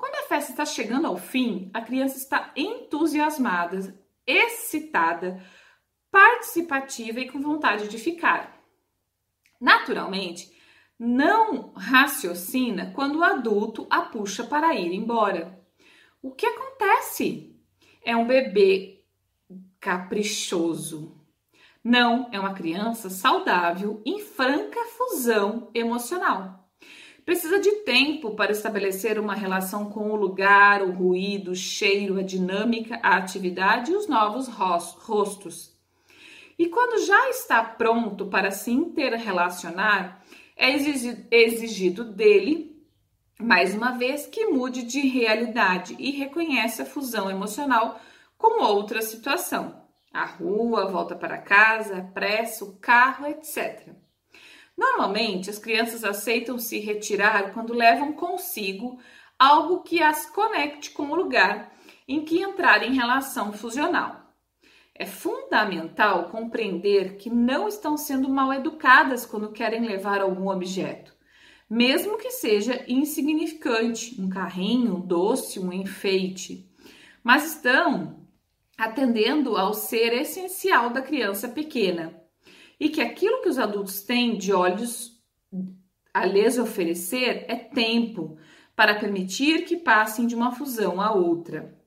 Quando 0.00 0.14
a 0.14 0.28
festa 0.28 0.52
está 0.52 0.64
chegando 0.64 1.06
ao 1.06 1.18
fim, 1.18 1.70
a 1.74 1.82
criança 1.82 2.16
está 2.16 2.50
entusiasmada, 2.56 4.02
excitada, 4.26 5.44
participativa 6.10 7.20
e 7.20 7.30
com 7.30 7.38
vontade 7.38 7.86
de 7.86 7.98
ficar. 7.98 8.58
Naturalmente, 9.60 10.50
não 10.98 11.74
raciocina 11.74 12.92
quando 12.94 13.18
o 13.18 13.22
adulto 13.22 13.86
a 13.90 14.00
puxa 14.00 14.42
para 14.42 14.74
ir 14.74 14.90
embora. 14.94 15.62
O 16.22 16.30
que 16.30 16.46
acontece? 16.46 17.54
É 18.02 18.16
um 18.16 18.26
bebê 18.26 19.04
caprichoso, 19.78 21.20
não, 21.84 22.30
é 22.32 22.40
uma 22.40 22.54
criança 22.54 23.10
saudável 23.10 24.02
em 24.06 24.18
franca 24.18 24.80
fusão 24.96 25.70
emocional. 25.74 26.69
Precisa 27.30 27.60
de 27.60 27.70
tempo 27.84 28.32
para 28.32 28.50
estabelecer 28.50 29.16
uma 29.16 29.36
relação 29.36 29.88
com 29.88 30.10
o 30.10 30.16
lugar, 30.16 30.82
o 30.82 30.90
ruído, 30.90 31.52
o 31.52 31.54
cheiro, 31.54 32.18
a 32.18 32.22
dinâmica, 32.22 32.98
a 33.04 33.18
atividade 33.18 33.92
e 33.92 33.94
os 33.94 34.08
novos 34.08 34.48
rostos. 34.48 35.72
E 36.58 36.66
quando 36.66 37.06
já 37.06 37.30
está 37.30 37.62
pronto 37.62 38.26
para 38.26 38.50
se 38.50 38.72
interrelacionar, 38.72 40.24
é 40.56 40.72
exigido 41.30 42.02
dele, 42.02 42.84
mais 43.38 43.76
uma 43.76 43.92
vez, 43.92 44.26
que 44.26 44.46
mude 44.46 44.82
de 44.82 44.98
realidade 44.98 45.94
e 46.00 46.10
reconheça 46.10 46.82
a 46.82 46.86
fusão 46.86 47.30
emocional 47.30 48.00
com 48.36 48.60
outra 48.60 49.00
situação 49.02 49.80
a 50.12 50.24
rua, 50.24 50.90
volta 50.90 51.14
para 51.14 51.38
casa, 51.38 51.98
a 51.98 52.02
pressa, 52.02 52.64
o 52.64 52.76
carro, 52.78 53.26
etc. 53.26 53.94
Normalmente, 54.76 55.50
as 55.50 55.58
crianças 55.58 56.04
aceitam 56.04 56.58
se 56.58 56.78
retirar 56.78 57.52
quando 57.52 57.74
levam 57.74 58.12
consigo 58.12 58.98
algo 59.38 59.82
que 59.82 60.02
as 60.02 60.26
conecte 60.26 60.90
com 60.90 61.10
o 61.10 61.14
lugar 61.14 61.72
em 62.06 62.24
que 62.24 62.42
entrar 62.42 62.82
em 62.82 62.94
relação 62.94 63.52
fusional. 63.52 64.20
É 64.94 65.06
fundamental 65.06 66.28
compreender 66.28 67.16
que 67.16 67.30
não 67.30 67.66
estão 67.66 67.96
sendo 67.96 68.28
mal 68.28 68.52
educadas 68.52 69.24
quando 69.24 69.50
querem 69.50 69.86
levar 69.86 70.20
algum 70.20 70.50
objeto, 70.50 71.14
mesmo 71.70 72.18
que 72.18 72.30
seja 72.30 72.84
insignificante, 72.86 74.20
um 74.20 74.28
carrinho, 74.28 74.96
um 74.96 75.00
doce, 75.00 75.58
um 75.58 75.72
enfeite, 75.72 76.68
mas 77.22 77.54
estão 77.54 78.26
atendendo 78.76 79.56
ao 79.56 79.72
ser 79.72 80.12
essencial 80.12 80.90
da 80.90 81.00
criança 81.00 81.48
pequena. 81.48 82.19
E 82.80 82.88
que 82.88 83.02
aquilo 83.02 83.42
que 83.42 83.48
os 83.48 83.58
adultos 83.58 84.00
têm 84.00 84.38
de 84.38 84.52
olhos 84.52 85.20
a 86.12 86.24
lhes 86.24 86.58
oferecer 86.58 87.44
é 87.46 87.54
tempo 87.54 88.38
para 88.74 88.98
permitir 88.98 89.66
que 89.66 89.76
passem 89.76 90.26
de 90.26 90.34
uma 90.34 90.52
fusão 90.52 91.00
a 91.00 91.12
outra. 91.12 91.78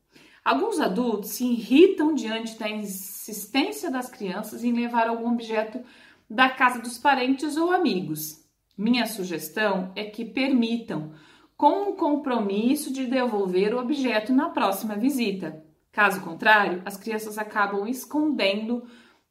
Alguns 0.45 0.79
adultos 0.79 1.31
se 1.31 1.45
irritam 1.45 2.13
diante 2.13 2.59
da 2.59 2.69
insistência 2.69 3.89
das 3.89 4.09
crianças 4.09 4.63
em 4.63 4.71
levar 4.71 5.07
algum 5.07 5.33
objeto 5.33 5.83
da 6.29 6.49
casa 6.49 6.79
dos 6.79 6.99
parentes 6.99 7.57
ou 7.57 7.71
amigos. 7.71 8.43
Minha 8.77 9.07
sugestão 9.07 9.91
é 9.95 10.03
que 10.03 10.23
permitam, 10.23 11.13
com 11.57 11.89
o 11.89 11.95
compromisso 11.95 12.93
de 12.93 13.07
devolver 13.07 13.73
o 13.73 13.79
objeto 13.79 14.31
na 14.31 14.49
próxima 14.49 14.95
visita 14.95 15.63
Caso 15.93 16.21
contrário, 16.21 16.81
as 16.85 16.97
crianças 16.97 17.37
acabam 17.37 17.87
escondendo 17.87 18.83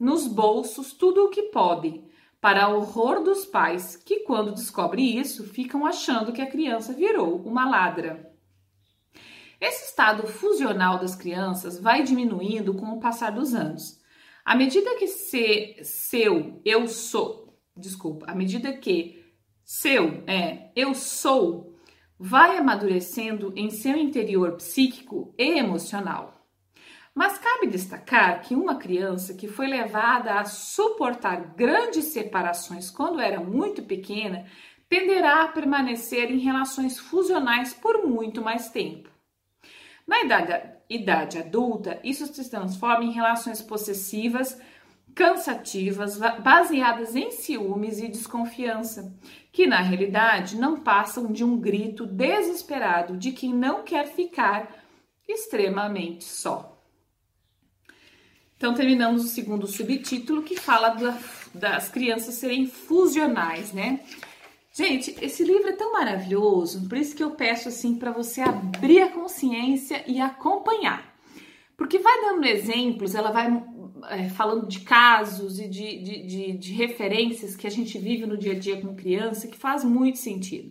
nos 0.02 0.26
bolsos 0.26 0.92
tudo 0.92 1.26
o 1.26 1.28
que 1.28 1.44
podem, 1.44 2.04
para 2.40 2.68
horror 2.68 3.22
dos 3.22 3.44
pais, 3.44 3.94
que 3.94 4.24
quando 4.24 4.50
descobrem 4.50 5.16
isso, 5.16 5.44
ficam 5.44 5.86
achando 5.86 6.32
que 6.32 6.42
a 6.42 6.50
criança 6.50 6.92
virou 6.92 7.36
uma 7.42 7.70
ladra. 7.70 8.28
Esse 9.60 9.90
estado 9.90 10.26
fusional 10.26 10.98
das 10.98 11.14
crianças 11.14 11.78
vai 11.78 12.02
diminuindo 12.02 12.74
com 12.74 12.86
o 12.86 12.98
passar 12.98 13.30
dos 13.30 13.54
anos. 13.54 14.00
À 14.44 14.56
medida 14.56 14.96
que 14.96 15.06
se, 15.06 15.76
seu 15.84 16.60
eu 16.64 16.88
sou, 16.88 17.56
desculpa, 17.76 18.26
à 18.28 18.34
medida 18.34 18.72
que 18.72 19.24
seu 19.64 20.24
é 20.26 20.72
eu 20.74 20.96
sou 20.96 21.76
vai 22.18 22.58
amadurecendo 22.58 23.52
em 23.54 23.70
seu 23.70 23.96
interior 23.96 24.56
psíquico 24.56 25.32
e 25.38 25.60
emocional. 25.60 26.41
Mas 27.14 27.38
cabe 27.38 27.66
destacar 27.66 28.40
que 28.40 28.54
uma 28.54 28.76
criança 28.76 29.34
que 29.34 29.46
foi 29.46 29.66
levada 29.66 30.34
a 30.34 30.44
suportar 30.44 31.54
grandes 31.54 32.06
separações 32.06 32.90
quando 32.90 33.20
era 33.20 33.38
muito 33.38 33.82
pequena 33.82 34.46
tenderá 34.88 35.42
a 35.42 35.48
permanecer 35.48 36.30
em 36.30 36.38
relações 36.38 36.98
fusionais 36.98 37.74
por 37.74 38.06
muito 38.06 38.40
mais 38.40 38.70
tempo. 38.70 39.10
Na 40.06 40.22
idade, 40.22 40.70
idade 40.88 41.38
adulta, 41.38 42.00
isso 42.02 42.26
se 42.26 42.50
transforma 42.50 43.04
em 43.04 43.12
relações 43.12 43.62
possessivas, 43.62 44.58
cansativas, 45.14 46.18
baseadas 46.18 47.14
em 47.14 47.30
ciúmes 47.30 48.00
e 48.00 48.08
desconfiança, 48.08 49.14
que 49.52 49.66
na 49.66 49.80
realidade 49.80 50.56
não 50.56 50.80
passam 50.80 51.30
de 51.30 51.44
um 51.44 51.58
grito 51.58 52.06
desesperado 52.06 53.16
de 53.16 53.32
quem 53.32 53.54
não 53.54 53.82
quer 53.82 54.06
ficar 54.08 54.74
extremamente 55.28 56.24
só. 56.24 56.71
Então, 58.62 58.74
terminamos 58.74 59.24
o 59.24 59.26
segundo 59.26 59.66
subtítulo 59.66 60.40
que 60.44 60.54
fala 60.54 60.90
da, 60.90 61.18
das 61.52 61.88
crianças 61.88 62.36
serem 62.36 62.68
fusionais, 62.68 63.72
né? 63.72 63.98
Gente, 64.72 65.16
esse 65.20 65.42
livro 65.42 65.68
é 65.68 65.72
tão 65.72 65.92
maravilhoso, 65.92 66.88
por 66.88 66.96
isso 66.96 67.16
que 67.16 67.24
eu 67.24 67.32
peço 67.32 67.68
assim 67.68 67.96
para 67.96 68.12
você 68.12 68.40
abrir 68.40 69.02
a 69.02 69.10
consciência 69.10 70.04
e 70.06 70.20
acompanhar. 70.20 71.12
Porque 71.76 71.98
vai 71.98 72.20
dando 72.20 72.46
exemplos, 72.46 73.16
ela 73.16 73.32
vai 73.32 73.48
é, 74.08 74.28
falando 74.28 74.68
de 74.68 74.78
casos 74.78 75.58
e 75.58 75.66
de, 75.66 76.00
de, 76.00 76.22
de, 76.24 76.52
de, 76.52 76.72
referências 76.72 77.56
que 77.56 77.66
a 77.66 77.70
gente 77.70 77.98
vive 77.98 78.26
no 78.26 78.38
dia 78.38 78.52
a 78.52 78.58
dia 78.60 78.80
com 78.80 78.94
criança, 78.94 79.48
que 79.48 79.58
faz 79.58 79.82
muito 79.82 80.18
sentido. 80.18 80.70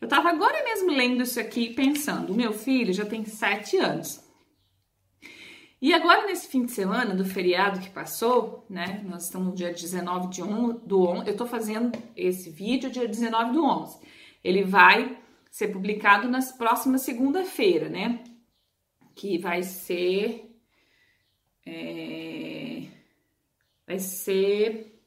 Eu 0.00 0.06
estava 0.06 0.30
agora 0.30 0.64
mesmo 0.64 0.90
lendo 0.90 1.22
isso 1.22 1.38
aqui 1.38 1.74
pensando, 1.74 2.32
meu 2.32 2.54
filho 2.54 2.90
já 2.90 3.04
tem 3.04 3.22
sete 3.26 3.76
anos. 3.76 4.31
E 5.82 5.92
agora, 5.92 6.26
nesse 6.26 6.46
fim 6.46 6.64
de 6.64 6.70
semana 6.70 7.12
do 7.12 7.24
feriado 7.24 7.80
que 7.80 7.90
passou, 7.90 8.64
né? 8.70 9.02
Nós 9.04 9.24
estamos 9.24 9.48
no 9.48 9.54
dia 9.56 9.72
19 9.72 10.28
de 10.28 10.40
on, 10.40 10.74
do 10.86 11.02
11. 11.02 11.28
Eu 11.28 11.36
tô 11.36 11.44
fazendo 11.44 11.90
esse 12.16 12.50
vídeo 12.50 12.88
dia 12.88 13.08
19 13.08 13.52
do 13.52 13.64
11. 13.64 13.98
Ele 14.44 14.62
vai 14.62 15.18
ser 15.50 15.72
publicado 15.72 16.28
nas 16.28 16.52
próximas 16.52 17.02
segunda-feira, 17.02 17.88
né? 17.88 18.22
Que 19.12 19.38
vai 19.38 19.64
ser. 19.64 20.56
É, 21.66 22.84
vai 23.84 23.98
ser 23.98 25.02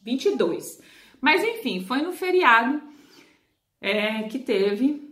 22. 0.00 0.80
Mas 1.20 1.44
enfim, 1.44 1.84
foi 1.84 2.00
no 2.00 2.12
feriado 2.12 2.82
é, 3.78 4.22
que 4.22 4.38
teve 4.38 5.06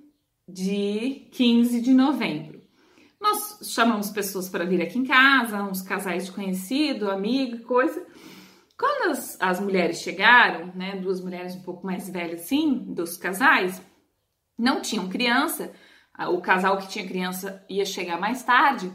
de 0.48 1.29
15 1.33 1.83
de 1.83 1.92
novembro. 1.92 2.52
Nós 3.22 3.61
chamamos 3.62 4.11
pessoas 4.11 4.48
para 4.48 4.64
vir 4.64 4.82
aqui 4.82 4.98
em 4.98 5.04
casa, 5.04 5.62
uns 5.62 5.80
casais 5.80 6.26
de 6.26 6.32
conhecido, 6.32 7.08
amigo, 7.08 7.62
coisa. 7.64 8.04
Quando 8.76 9.12
as, 9.12 9.40
as 9.40 9.61
mulheres 9.61 10.00
chegaram, 10.00 10.72
né, 10.74 10.96
duas 10.96 11.20
mulheres 11.20 11.54
um 11.54 11.62
pouco 11.62 11.87
mais 11.87 12.11
velhas 12.11 12.40
assim, 12.40 12.92
dos 12.92 13.16
casais, 13.16 13.80
não 14.58 14.82
tinham 14.82 15.08
criança, 15.08 15.72
o 16.30 16.40
casal 16.40 16.78
que 16.78 16.88
tinha 16.88 17.06
criança 17.06 17.64
ia 17.70 17.85
chegar 17.85 18.18
mais 18.18 18.42
tarde, 18.42 18.92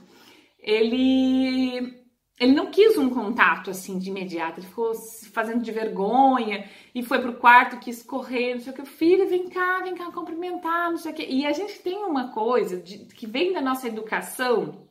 ele 0.59 1.96
ele 2.39 2.53
não 2.53 2.67
quis 2.67 2.97
um 2.97 3.09
contato 3.09 3.71
assim 3.71 3.97
de 3.97 4.09
imediato, 4.09 4.59
ele 4.59 4.67
ficou 4.67 4.93
se 4.93 5.27
fazendo 5.29 5.63
de 5.63 5.71
vergonha 5.71 6.69
e 6.93 7.01
foi 7.01 7.19
pro 7.19 7.37
quarto, 7.37 7.79
quis 7.79 8.03
correr, 8.03 8.53
não 8.53 8.61
sei 8.61 8.73
o 8.73 8.75
que, 8.75 8.85
filho, 8.85 9.27
vem 9.27 9.49
cá, 9.49 9.81
vem 9.81 9.95
cá 9.95 10.11
cumprimentar, 10.11 10.91
não 10.91 10.97
sei 10.97 11.11
o 11.11 11.15
que. 11.15 11.25
E 11.25 11.47
a 11.47 11.51
gente 11.51 11.79
tem 11.79 11.97
uma 11.97 12.31
coisa 12.31 12.77
de, 12.77 12.99
que 13.05 13.25
vem 13.25 13.53
da 13.53 13.61
nossa 13.61 13.87
educação, 13.87 14.87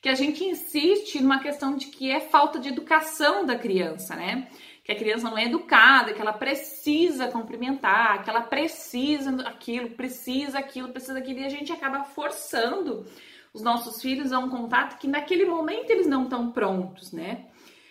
que 0.00 0.08
a 0.08 0.14
gente 0.14 0.42
insiste 0.42 1.20
numa 1.20 1.40
questão 1.40 1.76
de 1.76 1.88
que 1.88 2.10
é 2.10 2.20
falta 2.20 2.58
de 2.58 2.70
educação 2.70 3.44
da 3.44 3.58
criança, 3.58 4.16
né? 4.16 4.48
Que 4.82 4.92
a 4.92 4.96
criança 4.96 5.28
não 5.28 5.36
é 5.36 5.44
educada, 5.44 6.14
que 6.14 6.22
ela 6.22 6.32
precisa 6.32 7.28
cumprimentar, 7.28 8.24
que 8.24 8.30
ela 8.30 8.40
precisa 8.40 9.42
aquilo, 9.42 9.90
precisa 9.90 10.58
aquilo, 10.58 10.88
precisa 10.88 11.18
aquilo, 11.18 11.40
e 11.40 11.44
a 11.44 11.50
gente 11.50 11.70
acaba 11.70 12.02
forçando 12.02 13.04
os 13.52 13.62
nossos 13.62 14.00
filhos 14.00 14.32
a 14.32 14.38
um 14.38 14.48
contato 14.48 14.98
que 14.98 15.08
naquele 15.08 15.44
momento 15.44 15.90
eles 15.90 16.06
não 16.06 16.24
estão 16.24 16.52
prontos, 16.52 17.12
né? 17.12 17.48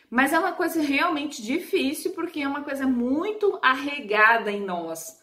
Mas 0.10 0.34
é 0.34 0.40
uma 0.40 0.54
coisa 0.54 0.82
realmente 0.82 1.42
difícil 1.42 2.12
porque 2.14 2.42
é 2.42 2.48
uma 2.48 2.64
coisa 2.64 2.88
muito 2.88 3.60
arregada 3.62 4.52
em 4.52 4.62
nós. 4.62 5.20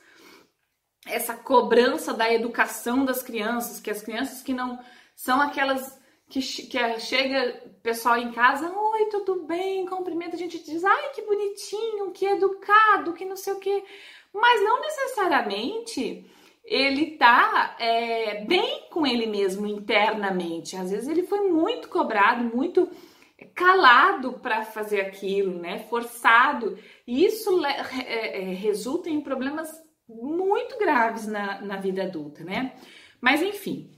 Essa 1.06 1.34
cobrança 1.34 2.14
da 2.14 2.32
educação 2.32 3.04
das 3.04 3.22
crianças, 3.22 3.80
que 3.80 3.90
as 3.90 4.02
crianças 4.02 4.42
que 4.42 4.52
não 4.52 4.78
são 5.14 5.40
aquelas 5.40 5.98
que, 6.28 6.40
que 6.40 7.00
chega 7.00 7.62
pessoal 7.82 8.18
em 8.18 8.32
casa, 8.32 8.70
oi, 8.70 9.06
tudo 9.06 9.44
bem, 9.44 9.86
cumprimenta, 9.86 10.36
a 10.36 10.38
gente 10.38 10.62
diz, 10.62 10.84
ai, 10.84 11.10
que 11.10 11.22
bonitinho, 11.22 12.10
que 12.12 12.26
educado, 12.26 13.12
que 13.12 13.24
não 13.24 13.36
sei 13.36 13.52
o 13.54 13.60
quê. 13.60 13.84
Mas 14.32 14.62
não 14.62 14.80
necessariamente 14.80 16.28
ele 16.66 17.12
tá 17.12 17.76
é, 17.78 18.44
bem 18.44 18.88
com 18.90 19.06
ele 19.06 19.26
mesmo 19.26 19.66
internamente. 19.66 20.76
Às 20.76 20.90
vezes 20.90 21.08
ele 21.08 21.22
foi 21.22 21.48
muito 21.48 21.88
cobrado, 21.88 22.44
muito 22.44 22.90
calado 23.54 24.34
para 24.34 24.64
fazer 24.64 25.00
aquilo, 25.00 25.58
né? 25.58 25.78
Forçado. 25.88 26.76
E 27.06 27.24
isso 27.24 27.64
é, 27.64 28.40
é, 28.40 28.54
resulta 28.54 29.08
em 29.08 29.20
problemas 29.20 29.70
muito 30.08 30.78
graves 30.78 31.26
na, 31.26 31.60
na 31.60 31.76
vida 31.76 32.02
adulta, 32.02 32.42
né? 32.42 32.74
Mas 33.20 33.42
enfim, 33.42 33.90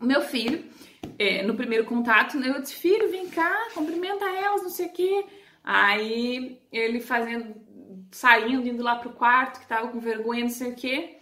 o 0.00 0.04
meu 0.04 0.20
filho, 0.20 0.64
é, 1.18 1.42
no 1.42 1.56
primeiro 1.56 1.86
contato, 1.86 2.38
eu 2.38 2.60
disse: 2.60 2.74
filho, 2.74 3.10
vem 3.10 3.28
cá, 3.28 3.68
cumprimenta 3.72 4.24
elas, 4.26 4.62
não 4.62 4.70
sei 4.70 4.86
o 4.86 4.92
quê. 4.92 5.24
Aí 5.64 6.60
ele 6.70 7.00
fazendo, 7.00 7.54
saindo, 8.10 8.68
indo 8.68 8.82
lá 8.82 8.96
pro 8.96 9.10
quarto, 9.10 9.60
que 9.60 9.66
tava 9.66 9.88
com 9.88 9.98
vergonha, 9.98 10.42
não 10.42 10.50
sei 10.50 10.72
o 10.72 10.76
quê. 10.76 11.15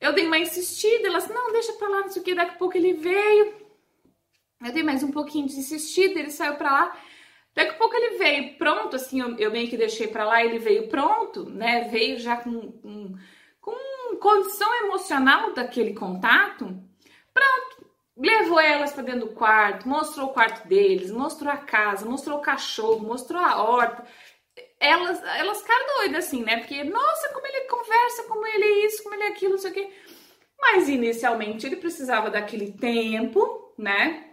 Eu 0.00 0.12
dei 0.12 0.26
uma 0.26 0.38
insistida, 0.38 1.08
ela 1.08 1.18
disse, 1.18 1.32
não, 1.32 1.52
deixa 1.52 1.72
pra 1.72 1.88
lá, 1.88 2.00
não 2.02 2.08
sei 2.08 2.22
o 2.22 2.24
que, 2.24 2.34
daqui 2.34 2.52
a 2.52 2.58
pouco 2.58 2.76
ele 2.76 2.94
veio. 2.94 3.54
Eu 4.64 4.72
dei 4.72 4.82
mais 4.82 5.02
um 5.02 5.10
pouquinho 5.10 5.46
de 5.46 5.56
insistida, 5.56 6.18
ele 6.18 6.30
saiu 6.30 6.56
pra 6.56 6.70
lá. 6.70 6.96
Daqui 7.54 7.72
a 7.72 7.74
pouco 7.74 7.94
ele 7.96 8.18
veio 8.18 8.56
pronto, 8.56 8.94
assim, 8.94 9.20
eu, 9.20 9.36
eu 9.36 9.50
meio 9.50 9.68
que 9.68 9.76
deixei 9.76 10.06
pra 10.06 10.24
lá, 10.24 10.44
ele 10.44 10.58
veio 10.58 10.88
pronto, 10.88 11.50
né? 11.50 11.88
Veio 11.88 12.18
já 12.18 12.36
com, 12.36 12.70
com, 12.72 13.14
com 13.60 14.16
condição 14.20 14.72
emocional 14.84 15.52
daquele 15.52 15.92
contato. 15.94 16.66
Pronto, 17.34 17.90
levou 18.16 18.60
elas 18.60 18.92
para 18.92 19.02
dentro 19.02 19.28
do 19.28 19.34
quarto, 19.34 19.88
mostrou 19.88 20.28
o 20.28 20.32
quarto 20.32 20.68
deles, 20.68 21.10
mostrou 21.10 21.52
a 21.52 21.56
casa, 21.56 22.08
mostrou 22.08 22.38
o 22.38 22.42
cachorro, 22.42 23.04
mostrou 23.04 23.40
a 23.40 23.60
horta 23.60 24.04
elas, 24.80 25.22
elas 25.22 25.60
ficaram 25.60 25.86
doidas, 25.98 26.26
assim, 26.26 26.42
né? 26.42 26.58
Porque, 26.58 26.84
nossa, 26.84 27.28
como 27.32 27.46
ele 27.46 27.66
conversa, 27.66 28.22
como 28.24 28.46
ele 28.46 28.64
é 28.64 28.86
isso, 28.86 29.02
como 29.02 29.14
ele 29.14 29.24
é 29.24 29.28
aquilo, 29.28 29.52
não 29.52 29.58
sei 29.58 29.70
o 29.70 29.74
quê. 29.74 29.90
Mas 30.60 30.88
inicialmente 30.88 31.66
ele 31.66 31.76
precisava 31.76 32.30
daquele 32.30 32.72
tempo, 32.72 33.72
né? 33.76 34.24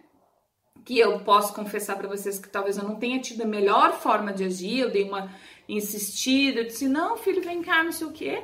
Que 0.84 0.99
eu 0.99 1.19
posso 1.19 1.53
confessar 1.53 1.97
para 1.97 2.08
vocês 2.08 2.38
que 2.38 2.49
talvez 2.49 2.77
eu 2.77 2.84
não 2.84 2.97
tenha 2.97 3.19
tido 3.19 3.41
a 3.41 3.47
melhor 3.47 3.93
forma 3.99 4.31
de 4.31 4.43
agir, 4.43 4.79
eu 4.79 4.91
dei 4.91 5.03
uma 5.03 5.34
insistida, 5.67 6.62
eu 6.62 6.67
disse, 6.67 6.88
não, 6.88 7.17
filho, 7.17 7.41
vem 7.41 7.62
cá, 7.63 7.84
não 7.84 7.91
sei 7.91 8.08
o 8.08 8.13
quê. 8.13 8.43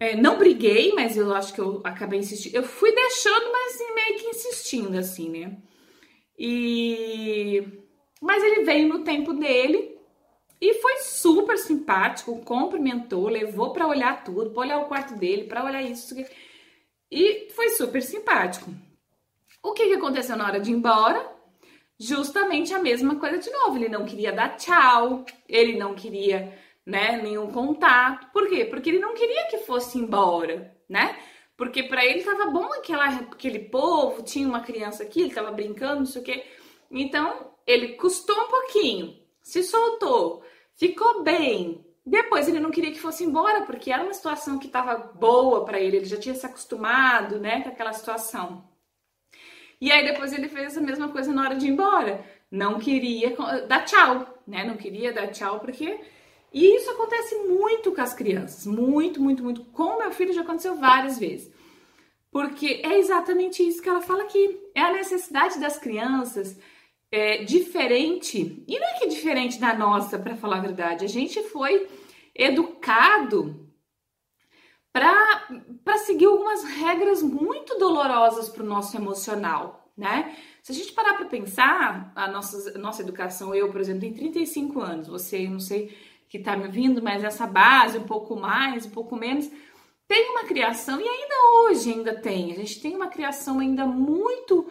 É, 0.00 0.14
não 0.14 0.38
briguei, 0.38 0.92
mas 0.94 1.16
eu 1.16 1.34
acho 1.34 1.52
que 1.52 1.60
eu 1.60 1.80
acabei 1.82 2.20
insistindo. 2.20 2.54
Eu 2.54 2.62
fui 2.62 2.92
deixando, 2.94 3.50
mas 3.50 3.74
assim, 3.74 3.94
meio 3.94 4.18
que 4.18 4.26
insistindo, 4.28 4.96
assim, 4.96 5.28
né? 5.28 5.56
E... 6.38 7.64
Mas 8.20 8.42
ele 8.44 8.64
veio 8.64 8.88
no 8.88 9.02
tempo 9.02 9.32
dele, 9.32 9.97
e 10.60 10.74
foi 10.74 10.96
super 10.98 11.56
simpático, 11.56 12.40
cumprimentou, 12.44 13.28
levou 13.28 13.72
para 13.72 13.86
olhar 13.86 14.24
tudo, 14.24 14.50
para 14.50 14.60
olhar 14.60 14.78
o 14.78 14.86
quarto 14.86 15.14
dele, 15.14 15.44
para 15.44 15.64
olhar 15.64 15.82
isso. 15.82 16.14
E 17.10 17.48
foi 17.54 17.70
super 17.70 18.02
simpático. 18.02 18.70
O 19.62 19.72
que, 19.72 19.86
que 19.86 19.94
aconteceu 19.94 20.36
na 20.36 20.46
hora 20.46 20.60
de 20.60 20.70
ir 20.70 20.74
embora? 20.74 21.30
Justamente 21.98 22.74
a 22.74 22.80
mesma 22.80 23.16
coisa 23.16 23.38
de 23.38 23.50
novo. 23.50 23.76
Ele 23.76 23.88
não 23.88 24.04
queria 24.04 24.32
dar 24.32 24.56
tchau, 24.56 25.24
ele 25.48 25.78
não 25.78 25.94
queria 25.94 26.58
né, 26.84 27.20
nenhum 27.22 27.50
contato. 27.52 28.32
Por 28.32 28.48
quê? 28.48 28.64
Porque 28.64 28.90
ele 28.90 28.98
não 28.98 29.14
queria 29.14 29.46
que 29.46 29.58
fosse 29.58 29.98
embora, 29.98 30.74
né? 30.88 31.16
Porque 31.56 31.82
para 31.82 32.04
ele 32.04 32.22
tava 32.22 32.46
bom 32.46 32.72
aquela, 32.72 33.06
aquele 33.06 33.58
povo, 33.58 34.22
tinha 34.22 34.48
uma 34.48 34.60
criança 34.60 35.02
aqui, 35.02 35.22
ele 35.22 35.34
tava 35.34 35.50
brincando, 35.50 36.00
não 36.00 36.06
sei 36.06 36.22
o 36.22 36.24
quê. 36.24 36.44
Então, 36.90 37.52
ele 37.66 37.94
custou 37.94 38.36
um 38.36 38.48
pouquinho, 38.48 39.18
se 39.42 39.62
soltou, 39.62 40.42
ficou 40.78 41.22
bem. 41.22 41.84
Depois 42.06 42.48
ele 42.48 42.60
não 42.60 42.70
queria 42.70 42.90
que 42.90 43.00
fosse 43.00 43.24
embora, 43.24 43.62
porque 43.66 43.92
era 43.92 44.02
uma 44.02 44.14
situação 44.14 44.58
que 44.58 44.66
estava 44.66 44.96
boa 44.96 45.64
para 45.64 45.78
ele, 45.78 45.98
ele 45.98 46.06
já 46.06 46.16
tinha 46.16 46.34
se 46.34 46.46
acostumado, 46.46 47.38
né, 47.38 47.60
com 47.60 47.68
aquela 47.68 47.92
situação. 47.92 48.66
E 49.78 49.92
aí 49.92 50.04
depois 50.06 50.32
ele 50.32 50.48
fez 50.48 50.76
a 50.76 50.80
mesma 50.80 51.08
coisa 51.08 51.32
na 51.32 51.42
hora 51.42 51.56
de 51.56 51.66
ir 51.66 51.70
embora. 51.70 52.24
Não 52.50 52.78
queria 52.78 53.36
dar 53.68 53.84
tchau, 53.84 54.42
né? 54.46 54.64
Não 54.64 54.76
queria 54.76 55.12
dar 55.12 55.28
tchau 55.28 55.60
porque 55.60 56.00
e 56.52 56.76
isso 56.76 56.90
acontece 56.90 57.34
muito 57.46 57.92
com 57.92 58.00
as 58.00 58.14
crianças, 58.14 58.66
muito, 58.66 59.20
muito, 59.20 59.42
muito. 59.42 59.64
Com 59.66 59.98
meu 59.98 60.10
filho 60.10 60.32
já 60.32 60.40
aconteceu 60.40 60.74
várias 60.76 61.18
vezes. 61.18 61.52
Porque 62.30 62.80
é 62.84 62.98
exatamente 62.98 63.66
isso 63.66 63.82
que 63.82 63.88
ela 63.88 64.00
fala 64.00 64.22
aqui. 64.22 64.58
É 64.74 64.80
a 64.80 64.92
necessidade 64.92 65.60
das 65.60 65.78
crianças 65.78 66.58
é, 67.10 67.44
diferente. 67.44 68.64
E 68.66 68.78
não 68.78 68.86
é 68.86 68.98
que 68.98 69.04
é 69.04 69.08
diferente 69.08 69.58
da 69.58 69.74
nossa, 69.74 70.18
para 70.18 70.36
falar 70.36 70.58
a 70.58 70.62
verdade. 70.62 71.04
A 71.04 71.08
gente 71.08 71.42
foi 71.44 71.88
educado 72.34 73.66
para 74.92 75.98
seguir 75.98 76.26
algumas 76.26 76.64
regras 76.64 77.22
muito 77.22 77.78
dolorosas 77.78 78.48
para 78.48 78.62
o 78.62 78.66
nosso 78.66 78.96
emocional, 78.96 79.92
né? 79.96 80.36
Se 80.62 80.72
a 80.72 80.74
gente 80.74 80.92
parar 80.92 81.14
para 81.14 81.26
pensar, 81.26 82.12
a 82.14 82.28
nossa, 82.28 82.76
a 82.76 82.78
nossa 82.78 83.02
educação, 83.02 83.54
eu, 83.54 83.70
por 83.70 83.80
exemplo, 83.80 84.00
tenho 84.00 84.14
35 84.14 84.80
anos, 84.80 85.08
você, 85.08 85.46
eu 85.46 85.50
não 85.50 85.60
sei 85.60 85.96
que 86.28 86.38
está 86.38 86.56
me 86.56 86.66
ouvindo, 86.66 87.02
mas 87.02 87.24
essa 87.24 87.46
base, 87.46 87.96
um 87.96 88.04
pouco 88.04 88.36
mais, 88.36 88.84
um 88.86 88.90
pouco 88.90 89.16
menos, 89.16 89.50
tem 90.06 90.30
uma 90.30 90.44
criação, 90.44 91.00
e 91.00 91.08
ainda 91.08 91.34
hoje 91.62 91.92
ainda 91.92 92.14
tem, 92.14 92.52
a 92.52 92.56
gente 92.56 92.80
tem 92.80 92.96
uma 92.96 93.08
criação 93.08 93.60
ainda 93.60 93.86
muito 93.86 94.70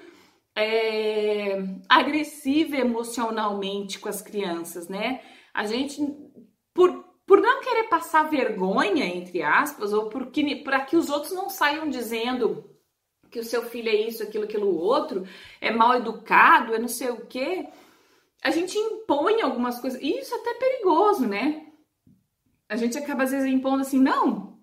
é, 0.57 1.55
agressiva 1.87 2.75
emocionalmente 2.77 3.99
com 3.99 4.09
as 4.09 4.23
crianças, 4.23 4.87
né? 4.87 5.21
A 5.53 5.67
gente, 5.67 6.01
por, 6.73 7.05
por 7.27 7.39
não 7.39 7.61
querer 7.61 7.83
passar 7.83 8.23
vergonha, 8.23 9.05
entre 9.05 9.43
aspas, 9.43 9.93
ou 9.93 10.09
para 10.09 10.81
que 10.81 10.97
os 10.97 11.09
outros 11.11 11.31
não 11.33 11.47
saiam 11.47 11.87
dizendo 11.87 12.75
que 13.29 13.39
o 13.39 13.43
seu 13.43 13.63
filho 13.63 13.89
é 13.89 13.95
isso, 13.95 14.23
aquilo, 14.23 14.45
aquilo 14.45 14.75
outro, 14.75 15.27
é 15.61 15.69
mal 15.69 15.93
educado, 15.95 16.73
é 16.73 16.79
não 16.79 16.87
sei 16.87 17.11
o 17.11 17.27
quê, 17.27 17.67
a 18.41 18.49
gente 18.49 18.75
impõe 18.77 19.41
algumas 19.41 19.79
coisas, 19.79 20.01
e 20.01 20.17
isso 20.17 20.33
é 20.33 20.39
até 20.39 20.55
perigoso, 20.55 21.27
né? 21.27 21.67
A 22.67 22.75
gente 22.75 22.97
acaba 22.97 23.23
às 23.23 23.31
vezes 23.31 23.47
impondo 23.47 23.81
assim, 23.81 23.99
não, 23.99 24.57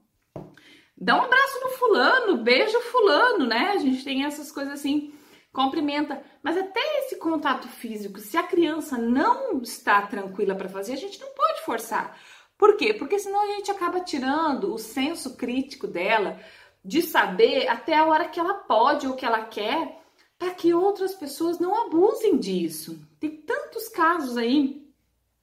dá 0.97 1.17
um 1.17 1.23
abraço 1.23 1.61
no 1.61 1.71
fulano, 1.71 2.43
beija 2.43 2.81
fulano, 2.81 3.47
né? 3.47 3.73
A 3.75 3.79
gente 3.79 4.03
tem 4.03 4.25
essas 4.25 4.51
coisas 4.51 4.75
assim, 4.75 5.15
cumprimenta, 5.55 6.21
mas 6.43 6.59
até 6.59 6.81
esse 6.99 7.17
contato 7.17 7.69
físico, 7.69 8.19
se 8.19 8.37
a 8.37 8.43
criança 8.43 8.99
não 8.99 9.63
está 9.63 10.03
tranquila 10.03 10.55
para 10.57 10.69
fazer, 10.69 10.95
a 10.95 10.97
gente 10.97 11.21
não 11.21 11.29
pode 11.29 11.63
forçar. 11.63 12.19
Por 12.59 12.77
quê? 12.77 12.93
Porque 12.93 13.21
senão 13.21 13.41
a 13.41 13.55
gente 13.55 13.71
acaba 13.71 14.01
tirando 14.01 14.75
o 14.75 14.79
senso 14.79 15.37
crítico 15.37 15.87
dela, 15.87 16.41
de 16.85 17.01
saber 17.01 17.69
até 17.69 17.97
a 17.97 18.05
hora 18.05 18.29
que 18.29 18.39
ela 18.39 18.55
pode 18.55 19.07
ou 19.07 19.15
que 19.15 19.25
ela 19.25 19.43
quer, 19.43 20.03
para 20.37 20.51
que 20.51 20.75
outras 20.75 21.15
pessoas 21.15 21.59
não 21.61 21.87
abusem 21.87 22.37
disso. 22.37 23.01
Tem 23.21 23.31
tantos 23.31 23.89
casos 23.89 24.37
aí 24.37 24.85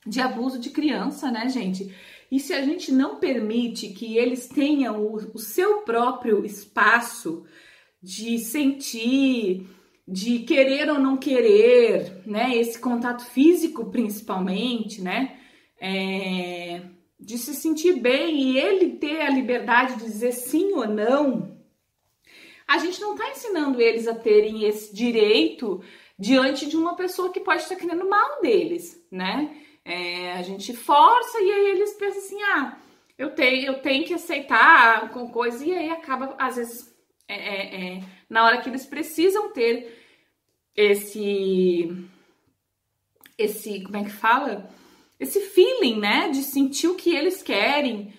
de 0.05 0.19
abuso 0.19 0.59
de 0.59 0.69
criança, 0.71 1.31
né, 1.31 1.47
gente? 1.47 1.95
E 2.29 2.39
se 2.39 2.53
a 2.53 2.61
gente 2.63 2.91
não 2.91 3.15
permite 3.15 3.89
que 3.89 4.17
eles 4.17 4.47
tenham 4.47 5.01
o, 5.01 5.15
o 5.33 5.39
seu 5.39 5.83
próprio 5.83 6.45
espaço 6.45 7.45
de 8.01 8.37
sentir, 8.39 9.67
de 10.07 10.39
querer 10.39 10.89
ou 10.89 10.99
não 10.99 11.17
querer, 11.17 12.21
né? 12.25 12.55
Esse 12.55 12.79
contato 12.79 13.23
físico, 13.25 13.91
principalmente, 13.91 15.01
né? 15.01 15.37
É, 15.79 16.81
de 17.19 17.37
se 17.37 17.53
sentir 17.53 17.93
bem 17.93 18.35
e 18.35 18.57
ele 18.57 18.97
ter 18.97 19.21
a 19.21 19.29
liberdade 19.29 19.95
de 19.95 20.05
dizer 20.05 20.31
sim 20.31 20.73
ou 20.73 20.87
não, 20.87 21.57
a 22.67 22.77
gente 22.77 22.99
não 23.01 23.13
está 23.13 23.29
ensinando 23.29 23.81
eles 23.81 24.07
a 24.07 24.15
terem 24.15 24.63
esse 24.63 24.95
direito 24.95 25.83
diante 26.17 26.67
de 26.67 26.77
uma 26.77 26.95
pessoa 26.95 27.31
que 27.31 27.39
pode 27.39 27.63
estar 27.63 27.75
querendo 27.75 28.07
mal 28.07 28.41
deles, 28.41 29.05
né? 29.11 29.55
É, 29.83 30.33
a 30.33 30.41
gente 30.41 30.73
força 30.73 31.39
e 31.41 31.51
aí 31.51 31.71
eles 31.71 31.93
pensam 31.93 32.19
assim, 32.19 32.41
ah, 32.43 32.77
eu 33.17 33.31
tenho, 33.31 33.65
eu 33.65 33.81
tenho 33.81 34.05
que 34.05 34.13
aceitar 34.13 35.09
com 35.09 35.29
coisa 35.29 35.65
e 35.65 35.73
aí 35.73 35.89
acaba 35.89 36.35
às 36.37 36.55
vezes 36.55 36.95
é, 37.27 37.35
é, 37.35 37.95
é 37.97 38.03
na 38.31 38.43
hora 38.43 38.57
que 38.59 38.69
eles 38.69 38.87
precisam 38.87 39.51
ter 39.51 40.01
esse, 40.75 41.95
esse, 43.37 43.83
como 43.83 43.97
é 43.97 44.03
que 44.05 44.11
fala? 44.11 44.67
esse 45.21 45.39
feeling, 45.39 45.99
né, 45.99 46.29
de 46.29 46.41
sentir 46.41 46.87
o 46.87 46.95
que 46.95 47.15
eles 47.15 47.43
querem, 47.43 48.11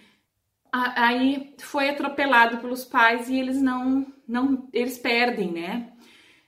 aí 0.72 1.52
foi 1.58 1.88
atropelado 1.88 2.58
pelos 2.58 2.84
pais 2.84 3.28
e 3.28 3.36
eles 3.36 3.60
não, 3.60 4.06
não, 4.26 4.68
eles 4.72 4.98
perdem, 4.98 5.50
né? 5.50 5.88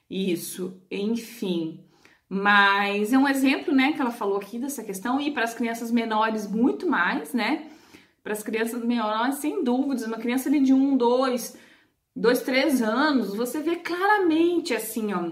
Isso, 0.09 0.81
enfim. 0.89 1.83
Mas 2.29 3.11
é 3.11 3.17
um 3.17 3.27
exemplo, 3.27 3.75
né, 3.75 3.91
que 3.91 3.99
ela 3.99 4.11
falou 4.11 4.37
aqui 4.37 4.57
dessa 4.57 4.81
questão 4.81 5.19
e 5.19 5.29
para 5.29 5.43
as 5.43 5.53
crianças 5.53 5.91
menores 5.91 6.49
muito 6.49 6.89
mais, 6.89 7.33
né? 7.33 7.67
Para 8.23 8.31
as 8.31 8.41
crianças 8.41 8.81
menores, 8.81 9.35
sem 9.35 9.61
dúvidas, 9.61 10.07
uma 10.07 10.17
criança 10.17 10.49
de 10.49 10.73
um, 10.73 10.95
dois, 10.95 11.57
dois, 12.15 12.41
três 12.41 12.81
anos, 12.81 13.35
você 13.35 13.59
vê 13.59 13.75
claramente 13.75 14.73
assim, 14.73 15.13
ó, 15.13 15.31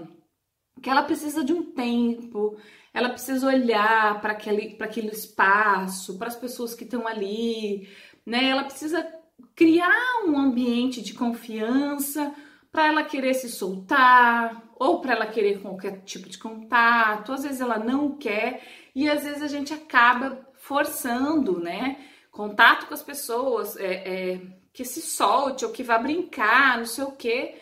que 0.82 0.90
ela 0.90 1.02
precisa 1.02 1.42
de 1.42 1.52
um 1.52 1.62
tempo, 1.72 2.56
ela 2.92 3.08
precisa 3.08 3.46
olhar 3.46 4.20
para 4.20 4.32
aquele, 4.32 4.76
aquele 4.80 5.08
espaço, 5.08 6.18
para 6.18 6.28
as 6.28 6.36
pessoas 6.36 6.74
que 6.74 6.84
estão 6.84 7.06
ali, 7.06 7.88
né? 8.26 8.50
Ela 8.50 8.64
precisa 8.64 9.06
criar 9.54 10.24
um 10.26 10.38
ambiente 10.38 11.02
de 11.02 11.14
confiança 11.14 12.34
para 12.70 12.86
ela 12.88 13.04
querer 13.04 13.34
se 13.34 13.48
soltar 13.48 14.62
ou 14.76 15.00
para 15.00 15.14
ela 15.14 15.26
querer 15.26 15.60
qualquer 15.60 16.02
tipo 16.02 16.28
de 16.28 16.38
contato. 16.38 17.32
Às 17.32 17.44
vezes 17.44 17.60
ela 17.60 17.78
não 17.78 18.16
quer 18.16 18.62
e 18.94 19.08
às 19.08 19.24
vezes 19.24 19.42
a 19.42 19.48
gente 19.48 19.72
acaba 19.72 20.46
forçando, 20.54 21.60
né? 21.60 21.98
Contato 22.30 22.86
com 22.86 22.94
as 22.94 23.02
pessoas, 23.02 23.76
é, 23.76 23.94
é, 24.32 24.40
que 24.74 24.84
se 24.84 25.00
solte 25.00 25.64
ou 25.64 25.70
que 25.70 25.84
vá 25.84 25.96
brincar, 25.96 26.76
não 26.78 26.84
sei 26.84 27.04
o 27.04 27.12
quê, 27.12 27.54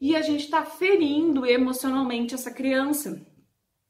e 0.00 0.16
a 0.16 0.20
gente 0.20 0.44
está 0.44 0.64
ferindo 0.64 1.46
emocionalmente 1.46 2.34
essa 2.34 2.50
criança. 2.50 3.24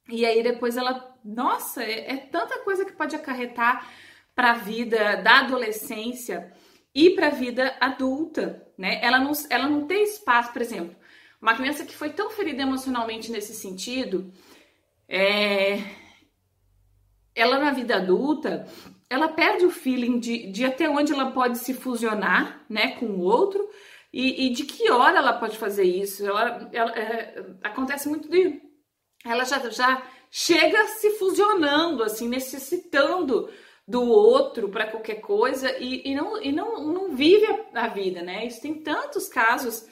E 0.09 0.25
aí 0.27 0.43
depois 0.43 0.77
ela, 0.77 1.19
nossa, 1.25 1.83
é, 1.83 2.13
é 2.13 2.17
tanta 2.19 2.59
coisa 2.61 2.85
que 2.85 2.93
pode 2.93 3.17
acarretar 3.17 3.91
para 4.35 4.51
a 4.51 4.55
vida 4.55 5.17
da 5.17 5.41
adolescência 5.41 6.53
e 6.95 7.11
para 7.11 7.29
a 7.29 7.31
vida 7.31 7.75
adulta, 7.81 8.71
né? 8.77 9.01
Ela 9.03 9.19
não, 9.19 9.33
ela 9.49 9.69
não 9.69 9.87
tem 9.87 10.05
espaço, 10.05 10.53
por 10.53 10.61
exemplo, 10.61 10.95
uma 11.41 11.55
criança 11.55 11.85
que 11.85 11.97
foi 11.97 12.11
tão 12.11 12.31
ferida 12.31 12.63
emocionalmente 12.63 13.33
nesse 13.33 13.55
sentido, 13.55 14.31
é, 15.09 15.79
ela 17.35 17.59
na 17.59 17.71
vida 17.71 17.97
adulta, 17.97 18.67
ela 19.09 19.29
perde 19.29 19.65
o 19.65 19.71
feeling 19.71 20.19
de, 20.19 20.51
de 20.51 20.65
até 20.65 20.89
onde 20.89 21.13
ela 21.13 21.31
pode 21.31 21.59
se 21.59 21.73
fusionar, 21.75 22.65
né, 22.69 22.97
com 22.97 23.07
o 23.07 23.21
outro 23.21 23.69
e, 24.13 24.47
e 24.47 24.51
de 24.51 24.65
que 24.65 24.91
hora 24.91 25.19
ela 25.19 25.35
pode 25.35 25.57
fazer 25.57 25.85
isso. 25.85 26.27
Ela, 26.27 26.69
ela 26.73 26.91
é, 26.99 27.45
acontece 27.63 28.09
muito 28.09 28.29
de 28.29 28.61
ela 29.25 29.45
já, 29.45 29.59
já 29.71 30.03
chega 30.31 30.87
se 30.87 31.11
fusionando, 31.19 32.03
assim, 32.03 32.29
necessitando 32.29 33.51
do 33.87 34.03
outro 34.03 34.69
para 34.69 34.87
qualquer 34.87 35.21
coisa 35.21 35.77
e, 35.79 36.11
e, 36.11 36.15
não, 36.15 36.43
e 36.43 36.51
não, 36.51 36.93
não 36.93 37.15
vive 37.15 37.47
a, 37.47 37.85
a, 37.85 37.89
vida, 37.89 38.23
né? 38.23 38.47
Isso 38.47 38.61
tem 38.61 38.75
tantos 38.83 39.29
casos. 39.29 39.87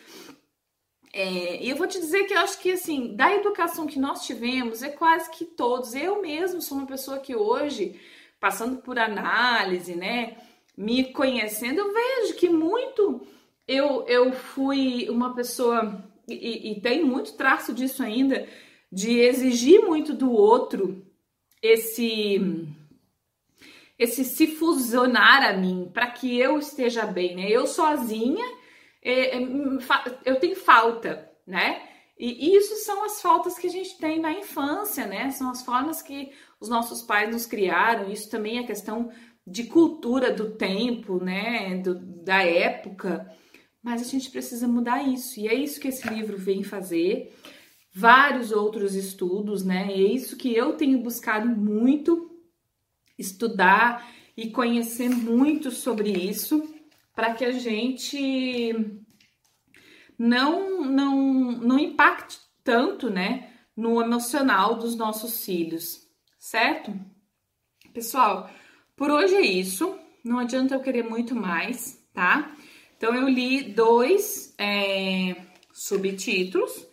É, 1.12 1.62
e 1.62 1.70
eu 1.70 1.76
vou 1.76 1.86
te 1.86 2.00
dizer 2.00 2.24
que 2.24 2.34
eu 2.34 2.38
acho 2.38 2.58
que, 2.60 2.72
assim, 2.72 3.14
da 3.14 3.32
educação 3.34 3.86
que 3.86 4.00
nós 4.00 4.26
tivemos, 4.26 4.82
é 4.82 4.88
quase 4.88 5.30
que 5.30 5.44
todos. 5.44 5.94
Eu 5.94 6.20
mesmo 6.20 6.60
sou 6.60 6.78
uma 6.78 6.86
pessoa 6.86 7.20
que 7.20 7.36
hoje, 7.36 8.00
passando 8.44 8.82
por 8.82 8.98
análise, 8.98 9.96
né, 9.96 10.36
me 10.76 11.02
conhecendo, 11.14 11.78
eu 11.78 11.94
vejo 11.94 12.34
que 12.34 12.50
muito 12.50 13.26
eu, 13.66 14.04
eu 14.06 14.32
fui 14.34 15.08
uma 15.08 15.34
pessoa, 15.34 16.04
e, 16.28 16.72
e 16.72 16.80
tem 16.82 17.02
muito 17.02 17.38
traço 17.38 17.72
disso 17.72 18.02
ainda, 18.02 18.46
de 18.92 19.18
exigir 19.18 19.80
muito 19.80 20.12
do 20.12 20.30
outro 20.30 21.02
esse 21.62 22.68
esse 23.98 24.22
se 24.22 24.46
fusionar 24.46 25.42
a 25.42 25.54
mim 25.54 25.90
para 25.94 26.08
que 26.10 26.38
eu 26.38 26.58
esteja 26.58 27.06
bem, 27.06 27.34
né? 27.36 27.48
Eu 27.48 27.66
sozinha 27.66 28.44
é, 29.00 29.38
é, 29.38 29.48
eu 30.26 30.38
tenho 30.38 30.56
falta, 30.56 31.32
né? 31.46 31.80
E 32.18 32.54
isso 32.54 32.76
são 32.84 33.04
as 33.04 33.22
faltas 33.22 33.58
que 33.58 33.66
a 33.66 33.70
gente 33.70 33.96
tem 33.96 34.20
na 34.20 34.32
infância, 34.32 35.06
né? 35.06 35.30
São 35.30 35.50
as 35.50 35.62
formas 35.62 36.02
que 36.02 36.30
os 36.64 36.68
nossos 36.68 37.02
pais 37.02 37.30
nos 37.30 37.46
criaram. 37.46 38.10
Isso 38.10 38.30
também 38.30 38.58
é 38.58 38.66
questão 38.66 39.10
de 39.46 39.64
cultura 39.64 40.32
do 40.32 40.52
tempo, 40.52 41.22
né? 41.22 41.76
Do, 41.76 41.94
da 41.94 42.42
época. 42.42 43.30
mas 43.82 44.02
a 44.02 44.04
gente 44.04 44.30
precisa 44.30 44.66
mudar 44.66 45.02
isso. 45.02 45.38
E 45.38 45.48
é 45.48 45.54
isso 45.54 45.80
que 45.80 45.88
esse 45.88 46.08
livro 46.08 46.36
vem 46.36 46.62
fazer. 46.62 47.34
Vários 47.94 48.50
outros 48.50 48.94
estudos, 48.94 49.64
né? 49.64 49.86
E 49.88 50.04
é 50.06 50.12
isso 50.12 50.36
que 50.36 50.54
eu 50.54 50.72
tenho 50.72 50.98
buscado 50.98 51.46
muito 51.48 52.30
estudar 53.18 54.08
e 54.36 54.50
conhecer 54.50 55.08
muito 55.08 55.70
sobre 55.70 56.10
isso 56.10 56.68
para 57.14 57.32
que 57.34 57.44
a 57.44 57.52
gente 57.52 58.74
não 60.18 60.84
não 60.84 61.52
não 61.52 61.78
impacte 61.78 62.38
tanto, 62.64 63.10
né, 63.10 63.50
no 63.76 64.00
emocional 64.00 64.76
dos 64.76 64.96
nossos 64.96 65.44
filhos, 65.44 66.03
certo? 66.44 66.92
Pessoal, 67.94 68.50
por 68.94 69.10
hoje 69.10 69.34
é 69.34 69.40
isso. 69.40 69.98
Não 70.22 70.38
adianta 70.38 70.74
eu 70.74 70.80
querer 70.80 71.02
muito 71.02 71.34
mais, 71.34 72.06
tá? 72.12 72.54
Então 72.96 73.14
eu 73.14 73.26
li 73.28 73.72
dois 73.72 74.54
é, 74.58 75.36
subtítulos 75.72 76.86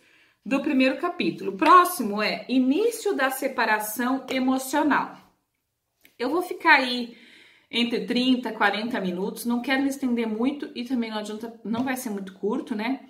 do 0.44 0.60
primeiro 0.62 0.98
capítulo. 0.98 1.52
O 1.52 1.56
próximo 1.56 2.22
é 2.22 2.46
Início 2.48 3.14
da 3.14 3.30
Separação 3.30 4.26
Emocional. 4.30 5.18
Eu 6.18 6.30
vou 6.30 6.40
ficar 6.40 6.76
aí 6.76 7.14
entre 7.70 8.06
30 8.06 8.52
40 8.52 9.00
minutos, 9.00 9.44
não 9.44 9.60
quero 9.60 9.82
me 9.82 9.88
estender 9.88 10.26
muito 10.26 10.70
e 10.74 10.84
também 10.84 11.10
não 11.10 11.18
adianta, 11.18 11.60
não 11.62 11.84
vai 11.84 11.96
ser 11.96 12.08
muito 12.08 12.32
curto, 12.34 12.74
né? 12.74 13.06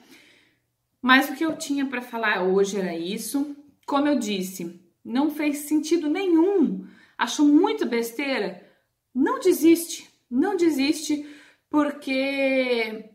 Mas 1.00 1.31
o 1.31 1.37
que 1.37 1.44
eu 1.44 1.57
tinha 1.57 1.87
para 1.87 2.02
falar 2.02 2.42
hoje 2.42 2.78
era 2.78 2.96
isso. 2.96 3.57
Como 3.87 4.07
eu 4.07 4.18
disse, 4.18 4.82
não 5.05 5.31
fez 5.31 5.59
sentido 5.59 6.09
nenhum, 6.09 6.87
achou 7.17 7.47
muito 7.47 7.87
besteira, 7.87 8.67
não 9.15 9.38
desiste, 9.38 10.09
não 10.31 10.57
desiste, 10.57 11.27
porque 11.69 13.11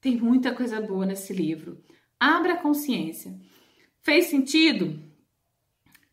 tem 0.00 0.16
muita 0.16 0.54
coisa 0.54 0.80
boa 0.80 1.06
nesse 1.06 1.32
livro. 1.32 1.82
Abra 2.18 2.54
a 2.54 2.58
consciência. 2.58 3.34
Fez 4.00 4.26
sentido? 4.26 5.00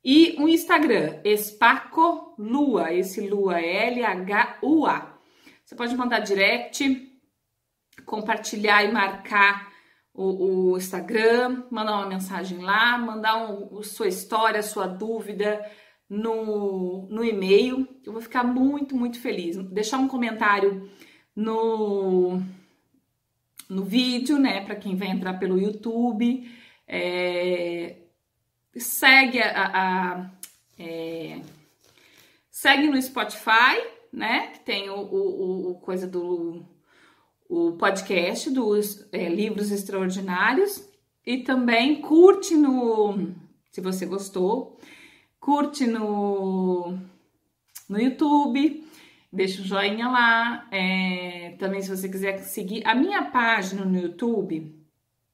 E 0.03 0.35
um 0.39 0.47
Instagram, 0.47 1.19
Espaco 1.23 2.33
Lua, 2.39 2.91
esse 2.91 3.29
Lua 3.29 3.59
é 3.59 3.93
L-H-U-A. 3.93 5.15
Você 5.63 5.75
pode 5.75 5.95
mandar 5.95 6.21
direct, 6.21 7.07
compartilhar 8.03 8.83
e 8.83 8.91
marcar 8.91 9.71
o, 10.15 10.71
o 10.71 10.77
Instagram, 10.77 11.65
mandar 11.69 11.97
uma 11.97 12.07
mensagem 12.07 12.63
lá, 12.63 12.97
mandar 12.97 13.47
um, 13.47 13.83
sua 13.83 14.07
história, 14.07 14.63
sua 14.63 14.87
dúvida 14.87 15.63
no, 16.09 17.07
no 17.11 17.23
e-mail. 17.23 17.87
Eu 18.03 18.13
vou 18.13 18.23
ficar 18.23 18.43
muito, 18.43 18.95
muito 18.95 19.19
feliz. 19.19 19.55
Deixar 19.57 19.99
um 19.99 20.07
comentário 20.07 20.89
no, 21.37 22.41
no 23.69 23.85
vídeo, 23.85 24.39
né? 24.39 24.65
Para 24.65 24.75
quem 24.75 24.95
vai 24.95 25.09
entrar 25.09 25.35
pelo 25.35 25.59
YouTube. 25.59 26.51
É, 26.87 27.95
segue 28.75 29.39
a, 29.39 29.67
a 29.67 30.31
é, 30.79 31.39
segue 32.49 32.87
no 32.87 32.99
Spotify, 32.99 33.79
né? 34.11 34.47
Que 34.47 34.61
tem 34.61 34.89
o, 34.89 34.97
o, 34.97 35.71
o 35.71 35.75
coisa 35.75 36.07
do 36.07 36.65
o 37.47 37.73
podcast 37.73 38.49
dos 38.49 39.07
é, 39.11 39.29
livros 39.29 39.71
extraordinários 39.71 40.85
e 41.25 41.37
também 41.37 42.01
curte 42.01 42.55
no 42.55 43.31
se 43.71 43.79
você 43.79 44.07
gostou, 44.07 44.79
curte 45.39 45.85
no 45.85 46.97
no 47.87 48.01
YouTube 48.01 48.86
deixa 49.31 49.61
um 49.61 49.65
joinha 49.65 50.07
lá. 50.09 50.67
É, 50.71 51.55
também, 51.59 51.81
se 51.81 51.89
você 51.89 52.09
quiser 52.09 52.37
seguir 52.39 52.85
a 52.85 52.95
minha 52.95 53.23
página 53.23 53.85
no 53.85 53.97
YouTube, 53.97 54.75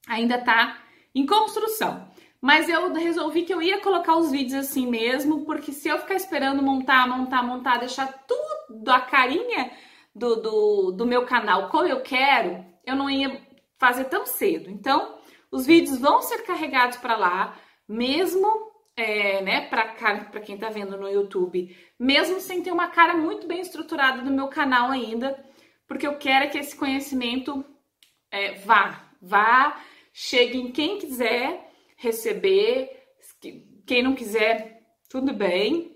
ainda 0.07 0.37
tá 0.37 0.77
em 1.13 1.25
construção. 1.25 2.07
Mas 2.41 2.67
eu 2.67 2.91
resolvi 2.91 3.43
que 3.43 3.53
eu 3.53 3.61
ia 3.61 3.79
colocar 3.79 4.17
os 4.17 4.29
vídeos 4.29 4.65
assim 4.65 4.85
mesmo, 4.85 5.45
porque 5.45 5.71
se 5.71 5.87
eu 5.87 5.97
ficar 5.99 6.15
esperando 6.15 6.61
montar, 6.61 7.07
montar, 7.07 7.41
montar, 7.41 7.77
deixar 7.77 8.25
tudo 8.27 8.89
a 8.89 8.99
carinha 8.99 9.71
do, 10.13 10.35
do, 10.35 10.91
do 10.91 11.05
meu 11.05 11.25
canal 11.25 11.69
como 11.69 11.87
eu 11.87 12.01
quero, 12.01 12.65
eu 12.85 12.95
não 12.95 13.09
ia 13.09 13.41
fazer 13.77 14.05
tão 14.05 14.25
cedo. 14.25 14.69
Então, 14.69 15.15
os 15.49 15.65
vídeos 15.65 15.97
vão 15.97 16.21
ser 16.21 16.39
carregados 16.39 16.97
para 16.97 17.15
lá, 17.15 17.55
mesmo 17.87 18.72
é, 18.95 19.41
né, 19.41 19.67
para 19.67 20.39
quem 20.41 20.57
tá 20.57 20.69
vendo 20.69 20.97
no 20.97 21.09
YouTube, 21.09 21.75
mesmo 21.99 22.39
sem 22.39 22.61
ter 22.61 22.71
uma 22.71 22.87
cara 22.87 23.15
muito 23.15 23.47
bem 23.47 23.59
estruturada 23.59 24.21
no 24.21 24.31
meu 24.31 24.47
canal 24.47 24.91
ainda, 24.91 25.43
porque 25.87 26.05
eu 26.05 26.17
quero 26.17 26.49
que 26.51 26.57
esse 26.57 26.75
conhecimento 26.75 27.65
é, 28.31 28.53
vá, 28.53 29.11
vá, 29.21 29.81
chegue 30.13 30.59
em 30.59 30.71
quem 30.71 30.99
quiser 30.99 31.71
receber, 31.97 32.89
quem 33.85 34.03
não 34.03 34.13
quiser, 34.13 34.81
tudo 35.09 35.33
bem, 35.33 35.91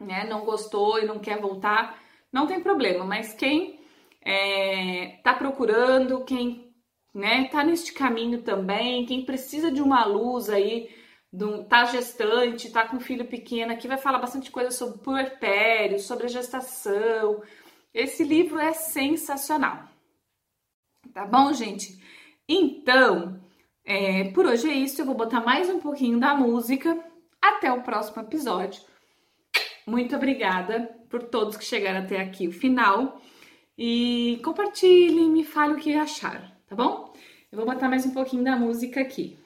né, 0.00 0.24
não 0.24 0.44
gostou 0.44 0.98
e 0.98 1.06
não 1.06 1.18
quer 1.18 1.40
voltar, 1.40 2.02
não 2.32 2.46
tem 2.46 2.60
problema, 2.60 3.04
mas 3.04 3.32
quem 3.34 3.80
é, 4.20 5.20
tá 5.22 5.32
procurando, 5.32 6.24
quem 6.24 6.74
né, 7.14 7.48
tá 7.48 7.62
neste 7.62 7.92
caminho 7.92 8.42
também, 8.42 9.06
quem 9.06 9.24
precisa 9.24 9.70
de 9.70 9.80
uma 9.80 10.04
luz 10.04 10.50
aí 10.50 10.90
do, 11.36 11.64
tá 11.64 11.84
gestante, 11.84 12.70
tá 12.70 12.86
com 12.86 12.98
filho 12.98 13.26
pequeno, 13.26 13.72
aqui 13.72 13.86
vai 13.86 13.98
falar 13.98 14.18
bastante 14.18 14.50
coisa 14.50 14.70
sobre 14.70 14.98
puerpério, 14.98 16.00
sobre 16.00 16.26
a 16.26 16.30
gestação. 16.30 17.42
Esse 17.92 18.24
livro 18.24 18.58
é 18.58 18.72
sensacional. 18.72 19.84
Tá 21.12 21.26
bom, 21.26 21.52
gente? 21.52 22.02
Então, 22.48 23.40
é, 23.84 24.24
por 24.32 24.46
hoje 24.46 24.68
é 24.68 24.74
isso. 24.74 25.00
Eu 25.00 25.06
vou 25.06 25.14
botar 25.14 25.40
mais 25.40 25.68
um 25.68 25.78
pouquinho 25.78 26.18
da 26.18 26.34
música. 26.34 26.98
Até 27.40 27.70
o 27.72 27.82
próximo 27.82 28.22
episódio. 28.22 28.82
Muito 29.86 30.16
obrigada 30.16 30.90
por 31.08 31.22
todos 31.22 31.56
que 31.56 31.64
chegaram 31.64 32.00
até 32.00 32.20
aqui 32.20 32.48
o 32.48 32.52
final. 32.52 33.20
E 33.78 34.40
compartilhem, 34.42 35.30
me 35.30 35.44
fale 35.44 35.74
o 35.74 35.76
que 35.76 35.94
acharam, 35.94 36.50
tá 36.66 36.74
bom? 36.74 37.12
Eu 37.52 37.58
vou 37.58 37.66
botar 37.66 37.88
mais 37.88 38.06
um 38.06 38.12
pouquinho 38.12 38.42
da 38.42 38.56
música 38.56 39.00
aqui. 39.00 39.38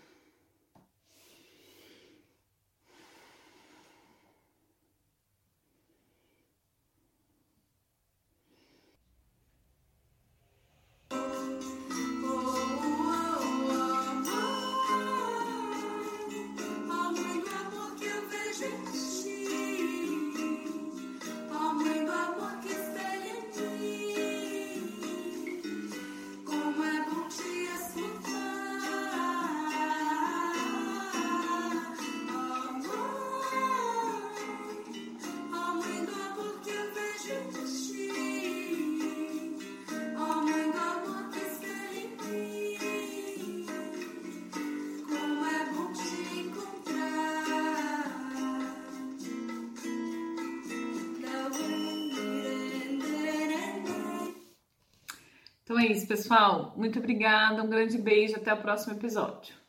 Pessoal. 56.21 56.75
Muito 56.77 56.99
obrigada, 56.99 57.63
um 57.63 57.69
grande 57.69 57.97
beijo, 57.97 58.37
até 58.37 58.53
o 58.53 58.59
próximo 58.59 58.95
episódio. 58.95 59.60